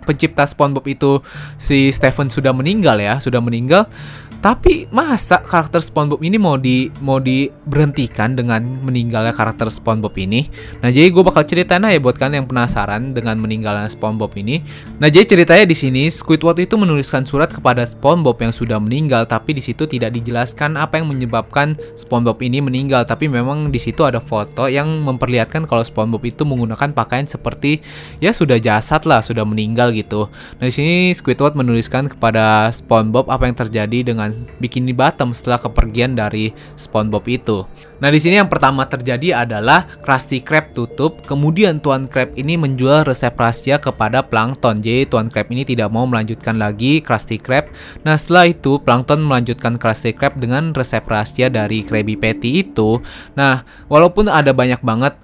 pencipta 0.06 0.46
SpongeBob 0.46 0.86
itu 0.86 1.12
si 1.58 1.90
Stephen 1.90 2.30
sudah 2.30 2.54
meninggal 2.54 3.02
ya, 3.02 3.18
sudah 3.18 3.42
meninggal. 3.42 3.90
Tapi 4.40 4.86
masa 4.94 5.42
karakter 5.42 5.82
SpongeBob 5.82 6.22
ini 6.22 6.38
mau 6.38 6.56
di 6.56 6.88
mau 7.02 7.18
diberhentikan 7.18 8.38
dengan 8.38 8.62
meninggalnya 8.86 9.34
karakter 9.34 9.74
SpongeBob 9.74 10.14
ini? 10.22 10.48
Nah, 10.86 10.94
jadi 10.94 11.10
gue 11.10 11.24
bakal 11.26 11.44
ceritain 11.44 11.82
aja 11.82 11.98
buat 11.98 12.14
kalian 12.16 12.46
yang 12.46 12.48
penasaran 12.48 13.12
dengan 13.12 13.42
meninggalnya 13.42 13.90
SpongeBob 13.90 14.38
ini. 14.38 14.62
Nah, 15.02 15.10
jadi 15.10 15.26
ceritanya 15.26 15.66
di 15.66 15.74
sini 15.74 16.06
Squidward 16.14 16.62
itu 16.62 16.78
menuliskan 16.78 17.26
surat 17.26 17.50
kepada 17.50 17.82
SpongeBob 17.90 18.38
yang 18.38 18.54
sudah 18.54 18.78
meninggal, 18.78 19.26
tapi 19.26 19.58
di 19.58 19.66
situ 19.66 19.90
tidak 19.90 20.14
dijelaskan 20.14 20.78
apa 20.78 21.02
yang 21.02 21.10
menyebabkan 21.10 21.74
SpongeBob 21.98 22.40
ini 22.46 22.62
meninggal, 22.62 23.02
tapi 23.04 23.26
memang 23.26 23.74
di 23.74 23.82
situ 23.82 24.06
ada 24.06 24.22
foto 24.22 24.70
yang 24.70 24.88
memperlihatkan 25.02 25.66
kalau 25.66 25.82
SpongeBob 25.82 26.22
itu 26.22 26.46
menggunakan 26.46 26.94
pakaian 26.94 27.26
seperti 27.26 27.82
ya 28.22 28.30
sudah 28.30 28.62
jasad 28.62 29.04
lah, 29.10 29.26
sudah 29.26 29.42
meninggal 29.42 29.90
gitu. 29.92 30.30
Nah, 30.62 30.70
di 30.70 30.74
sini 30.74 30.96
Squidward 31.18 31.58
menuliskan 31.58 32.08
kepada 32.08 32.70
SpongeBob 32.70 33.28
apa 33.34 33.50
yang 33.50 33.58
terjadi 33.58 34.14
dengan 34.14 34.25
dengan 34.26 34.58
Bikini 34.58 34.94
Bottom 34.94 35.30
setelah 35.32 35.62
kepergian 35.62 36.18
dari 36.18 36.50
SpongeBob 36.74 37.26
itu. 37.30 37.58
Nah, 38.02 38.12
di 38.12 38.20
sini 38.20 38.42
yang 38.42 38.52
pertama 38.52 38.84
terjadi 38.84 39.46
adalah 39.48 39.88
Krusty 40.04 40.44
Krab 40.44 40.76
tutup, 40.76 41.24
kemudian 41.24 41.80
Tuan 41.80 42.12
Krab 42.12 42.36
ini 42.36 42.60
menjual 42.60 43.08
resep 43.08 43.32
rahasia 43.32 43.80
kepada 43.80 44.20
Plankton. 44.26 44.84
Jadi 44.84 45.08
Tuan 45.08 45.32
Krab 45.32 45.48
ini 45.54 45.64
tidak 45.64 45.88
mau 45.94 46.04
melanjutkan 46.04 46.60
lagi 46.60 47.00
Krusty 47.00 47.40
Krab. 47.40 47.72
Nah, 48.04 48.20
setelah 48.20 48.52
itu 48.52 48.82
Plankton 48.84 49.24
melanjutkan 49.24 49.80
Krusty 49.80 50.12
Krab 50.12 50.36
dengan 50.36 50.76
resep 50.76 51.06
rahasia 51.06 51.48
dari 51.48 51.88
Krabby 51.88 52.20
Patty 52.20 52.68
itu. 52.68 53.00
Nah, 53.38 53.64
walaupun 53.88 54.28
ada 54.28 54.52
banyak 54.52 54.84
banget 54.84 55.16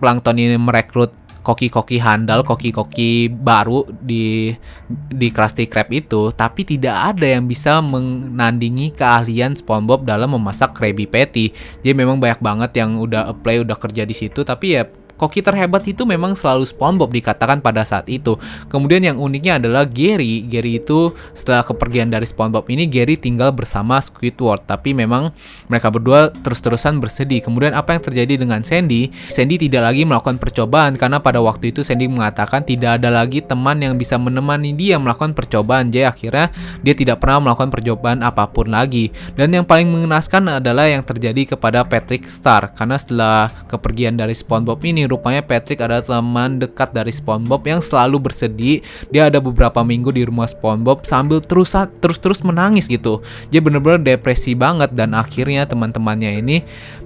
Plankton 0.00 0.40
ini 0.40 0.56
merekrut 0.56 1.27
koki-koki 1.42 1.98
handal, 2.02 2.44
koki-koki 2.44 3.32
baru 3.32 3.88
di 3.88 4.52
di 4.88 5.28
Krusty 5.32 5.64
Krab 5.64 5.88
itu, 5.90 6.30
tapi 6.34 6.64
tidak 6.64 7.16
ada 7.16 7.26
yang 7.26 7.48
bisa 7.48 7.80
menandingi 7.80 8.92
keahlian 8.92 9.56
SpongeBob 9.56 10.04
dalam 10.04 10.34
memasak 10.36 10.76
Krabby 10.76 11.08
Patty. 11.08 11.50
Jadi 11.82 11.94
memang 11.96 12.20
banyak 12.20 12.40
banget 12.42 12.70
yang 12.78 13.00
udah 13.00 13.30
apply, 13.30 13.64
udah 13.64 13.76
kerja 13.78 14.02
di 14.04 14.14
situ, 14.14 14.44
tapi 14.44 14.76
ya 14.76 14.84
koki 15.18 15.42
terhebat 15.42 15.82
itu 15.90 16.06
memang 16.06 16.38
selalu 16.38 16.62
SpongeBob 16.64 17.10
dikatakan 17.10 17.58
pada 17.58 17.82
saat 17.82 18.06
itu. 18.06 18.38
Kemudian 18.70 19.02
yang 19.02 19.18
uniknya 19.18 19.58
adalah 19.58 19.82
Gary. 19.84 20.46
Gary 20.46 20.78
itu 20.78 21.10
setelah 21.34 21.66
kepergian 21.66 22.08
dari 22.08 22.24
SpongeBob 22.24 22.70
ini 22.70 22.86
Gary 22.86 23.18
tinggal 23.18 23.50
bersama 23.50 23.98
Squidward, 23.98 24.62
tapi 24.64 24.94
memang 24.94 25.34
mereka 25.66 25.90
berdua 25.90 26.30
terus-terusan 26.30 27.02
bersedih. 27.02 27.42
Kemudian 27.42 27.74
apa 27.74 27.98
yang 27.98 28.02
terjadi 28.06 28.38
dengan 28.38 28.62
Sandy? 28.62 29.10
Sandy 29.26 29.58
tidak 29.58 29.90
lagi 29.90 30.06
melakukan 30.06 30.38
percobaan 30.38 30.94
karena 30.94 31.18
pada 31.18 31.42
waktu 31.42 31.74
itu 31.74 31.82
Sandy 31.82 32.06
mengatakan 32.06 32.62
tidak 32.62 33.02
ada 33.02 33.10
lagi 33.10 33.42
teman 33.42 33.82
yang 33.82 33.98
bisa 33.98 34.14
menemani 34.14 34.70
dia 34.78 35.02
melakukan 35.02 35.34
percobaan. 35.34 35.90
Jadi 35.90 36.06
akhirnya 36.06 36.54
dia 36.86 36.94
tidak 36.94 37.18
pernah 37.18 37.50
melakukan 37.50 37.74
percobaan 37.74 38.22
apa 38.22 38.46
pun 38.46 38.70
lagi. 38.70 39.10
Dan 39.34 39.50
yang 39.50 39.66
paling 39.66 39.90
mengenaskan 39.90 40.62
adalah 40.62 40.86
yang 40.86 41.02
terjadi 41.02 41.58
kepada 41.58 41.82
Patrick 41.82 42.30
Star 42.30 42.70
karena 42.76 42.94
setelah 43.00 43.50
kepergian 43.66 44.14
dari 44.14 44.36
SpongeBob 44.36 44.78
ini 44.86 45.07
rupanya 45.08 45.40
Patrick 45.40 45.80
adalah 45.80 46.04
teman 46.04 46.60
dekat 46.60 46.92
dari 46.92 47.10
SpongeBob 47.10 47.64
yang 47.64 47.80
selalu 47.80 48.30
bersedih. 48.30 48.84
Dia 49.08 49.32
ada 49.32 49.40
beberapa 49.40 49.80
minggu 49.82 50.12
di 50.12 50.28
rumah 50.28 50.46
SpongeBob 50.46 51.08
sambil 51.08 51.40
terus 51.40 51.72
terus-terus 51.72 52.44
menangis 52.44 52.86
gitu. 52.86 53.24
Dia 53.48 53.64
bener-bener 53.64 53.98
depresi 53.98 54.52
banget 54.52 54.92
dan 54.92 55.16
akhirnya 55.16 55.64
teman-temannya 55.64 56.44
ini 56.44 56.56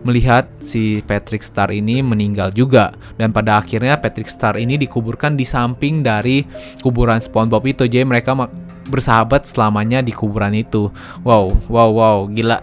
melihat 0.03 0.51
si 0.59 1.01
Patrick 1.07 1.47
Star 1.47 1.71
ini 1.71 2.03
meninggal 2.03 2.51
juga. 2.51 2.93
Dan 3.17 3.31
pada 3.31 3.63
akhirnya 3.63 3.97
Patrick 3.97 4.29
Star 4.29 4.59
ini 4.59 4.77
dikuburkan 4.77 5.39
di 5.39 5.47
samping 5.47 6.03
dari 6.03 6.45
kuburan 6.83 7.23
SpongeBob 7.23 7.65
itu. 7.71 7.87
Jadi 7.87 8.05
mereka 8.05 8.35
bersahabat 8.83 9.47
selamanya 9.47 10.03
di 10.03 10.11
kuburan 10.11 10.53
itu. 10.59 10.91
Wow, 11.23 11.55
wow, 11.71 11.91
wow, 11.91 12.19
gila. 12.27 12.59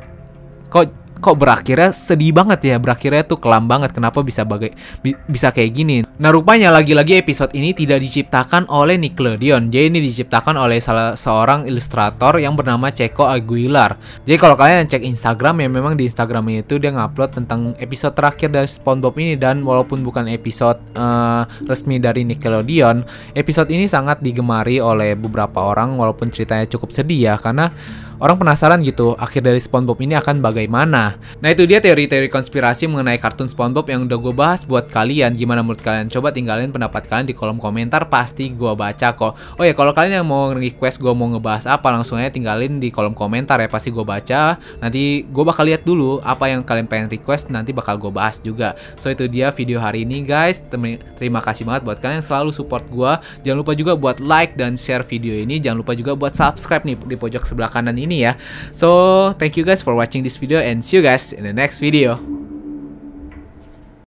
Kok 0.69 1.08
kok 1.19 1.35
berakhirnya 1.35 1.91
sedih 1.91 2.31
banget 2.31 2.59
ya 2.63 2.75
berakhirnya 2.79 3.23
tuh 3.27 3.37
kelam 3.37 3.67
banget 3.67 3.91
kenapa 3.91 4.23
bisa 4.23 4.47
bagai 4.47 4.73
bi 5.03 5.15
bisa 5.27 5.51
kayak 5.51 5.71
gini? 5.75 6.01
Nah 6.19 6.31
rupanya 6.31 6.71
lagi-lagi 6.71 7.19
episode 7.19 7.51
ini 7.55 7.75
tidak 7.75 7.99
diciptakan 8.03 8.67
oleh 8.71 8.95
Nickelodeon 8.95 9.71
jadi 9.71 9.91
ini 9.91 9.99
diciptakan 10.03 10.55
oleh 10.55 10.79
salah 10.79 11.15
seorang 11.19 11.67
ilustrator 11.67 12.39
yang 12.39 12.55
bernama 12.55 12.89
Ceko 12.89 13.27
Aguilar. 13.27 13.99
Jadi 14.23 14.37
kalau 14.39 14.55
kalian 14.55 14.87
cek 14.87 15.03
Instagram 15.03 15.63
ya 15.63 15.69
memang 15.69 15.93
di 15.99 16.07
Instagram 16.07 16.47
itu 16.55 16.79
dia 16.79 16.91
ngupload 16.95 17.35
tentang 17.35 17.75
episode 17.77 18.15
terakhir 18.15 18.49
dari 18.49 18.67
SpongeBob 18.67 19.15
ini 19.19 19.35
dan 19.35 19.61
walaupun 19.61 20.01
bukan 20.01 20.31
episode 20.31 20.79
uh, 20.95 21.43
resmi 21.67 21.99
dari 21.99 22.23
Nickelodeon 22.23 23.03
episode 23.35 23.69
ini 23.69 23.85
sangat 23.85 24.23
digemari 24.23 24.79
oleh 24.79 25.13
beberapa 25.19 25.61
orang 25.61 25.99
walaupun 25.99 26.31
ceritanya 26.31 26.65
cukup 26.65 26.95
sedih 26.95 27.33
ya 27.33 27.35
karena 27.35 27.71
Orang 28.19 28.35
penasaran 28.35 28.83
gitu, 28.83 29.15
akhir 29.15 29.47
dari 29.47 29.63
SpongeBob 29.63 29.95
ini 30.03 30.11
akan 30.11 30.43
bagaimana? 30.43 31.15
Nah 31.39 31.49
itu 31.55 31.63
dia 31.63 31.79
teori-teori 31.79 32.27
konspirasi 32.27 32.91
mengenai 32.91 33.15
kartun 33.15 33.47
SpongeBob 33.47 33.87
yang 33.87 34.03
udah 34.03 34.19
gue 34.19 34.33
bahas 34.35 34.67
buat 34.67 34.91
kalian. 34.91 35.39
Gimana 35.39 35.63
menurut 35.63 35.79
kalian? 35.79 36.11
Coba 36.11 36.35
tinggalin 36.35 36.67
pendapat 36.67 37.07
kalian 37.07 37.31
di 37.31 37.31
kolom 37.31 37.63
komentar, 37.63 38.11
pasti 38.11 38.51
gue 38.51 38.75
baca 38.75 39.15
kok. 39.15 39.39
Oh 39.55 39.63
ya 39.63 39.71
kalau 39.71 39.95
kalian 39.95 40.19
yang 40.19 40.27
mau 40.27 40.51
request 40.51 40.99
gue 40.99 41.15
mau 41.15 41.31
ngebahas 41.31 41.63
apa, 41.71 41.95
langsung 41.95 42.19
aja 42.19 42.27
tinggalin 42.27 42.83
di 42.83 42.91
kolom 42.91 43.15
komentar 43.15 43.55
ya, 43.63 43.71
pasti 43.71 43.87
gue 43.87 44.03
baca. 44.03 44.59
Nanti 44.83 45.23
gue 45.23 45.43
bakal 45.47 45.71
lihat 45.71 45.87
dulu 45.87 46.19
apa 46.19 46.51
yang 46.51 46.67
kalian 46.67 46.91
pengen 46.91 47.07
request, 47.07 47.47
nanti 47.47 47.71
bakal 47.71 47.95
gue 47.95 48.11
bahas 48.11 48.43
juga. 48.43 48.75
So 48.99 49.07
itu 49.07 49.31
dia 49.31 49.47
video 49.55 49.79
hari 49.79 50.03
ini 50.03 50.27
guys. 50.27 50.59
Terima 50.67 51.39
kasih 51.39 51.63
banget 51.63 51.87
buat 51.87 52.03
kalian 52.03 52.19
yang 52.19 52.27
selalu 52.27 52.51
support 52.51 52.83
gue. 52.91 53.15
Jangan 53.47 53.63
lupa 53.63 53.71
juga 53.79 53.95
buat 53.95 54.19
like 54.19 54.59
dan 54.59 54.75
share 54.75 55.07
video 55.07 55.39
ini. 55.39 55.63
Jangan 55.63 55.87
lupa 55.87 55.95
juga 55.95 56.19
buat 56.19 56.35
subscribe 56.35 56.83
nih 56.83 56.99
di 57.07 57.15
pojok 57.15 57.47
sebelah 57.47 57.71
kanan 57.71 57.95
ini 57.95 58.07
ini 58.09 58.25
ya. 58.25 58.33
So, 58.73 59.31
thank 59.37 59.53
you 59.53 59.63
guys 59.63 59.85
for 59.85 59.93
watching 59.93 60.25
this 60.25 60.41
video 60.41 60.57
and 60.57 60.81
see 60.81 60.97
you 60.97 61.05
guys 61.05 61.29
in 61.29 61.45
the 61.45 61.53
next 61.53 61.77
video. 61.77 62.38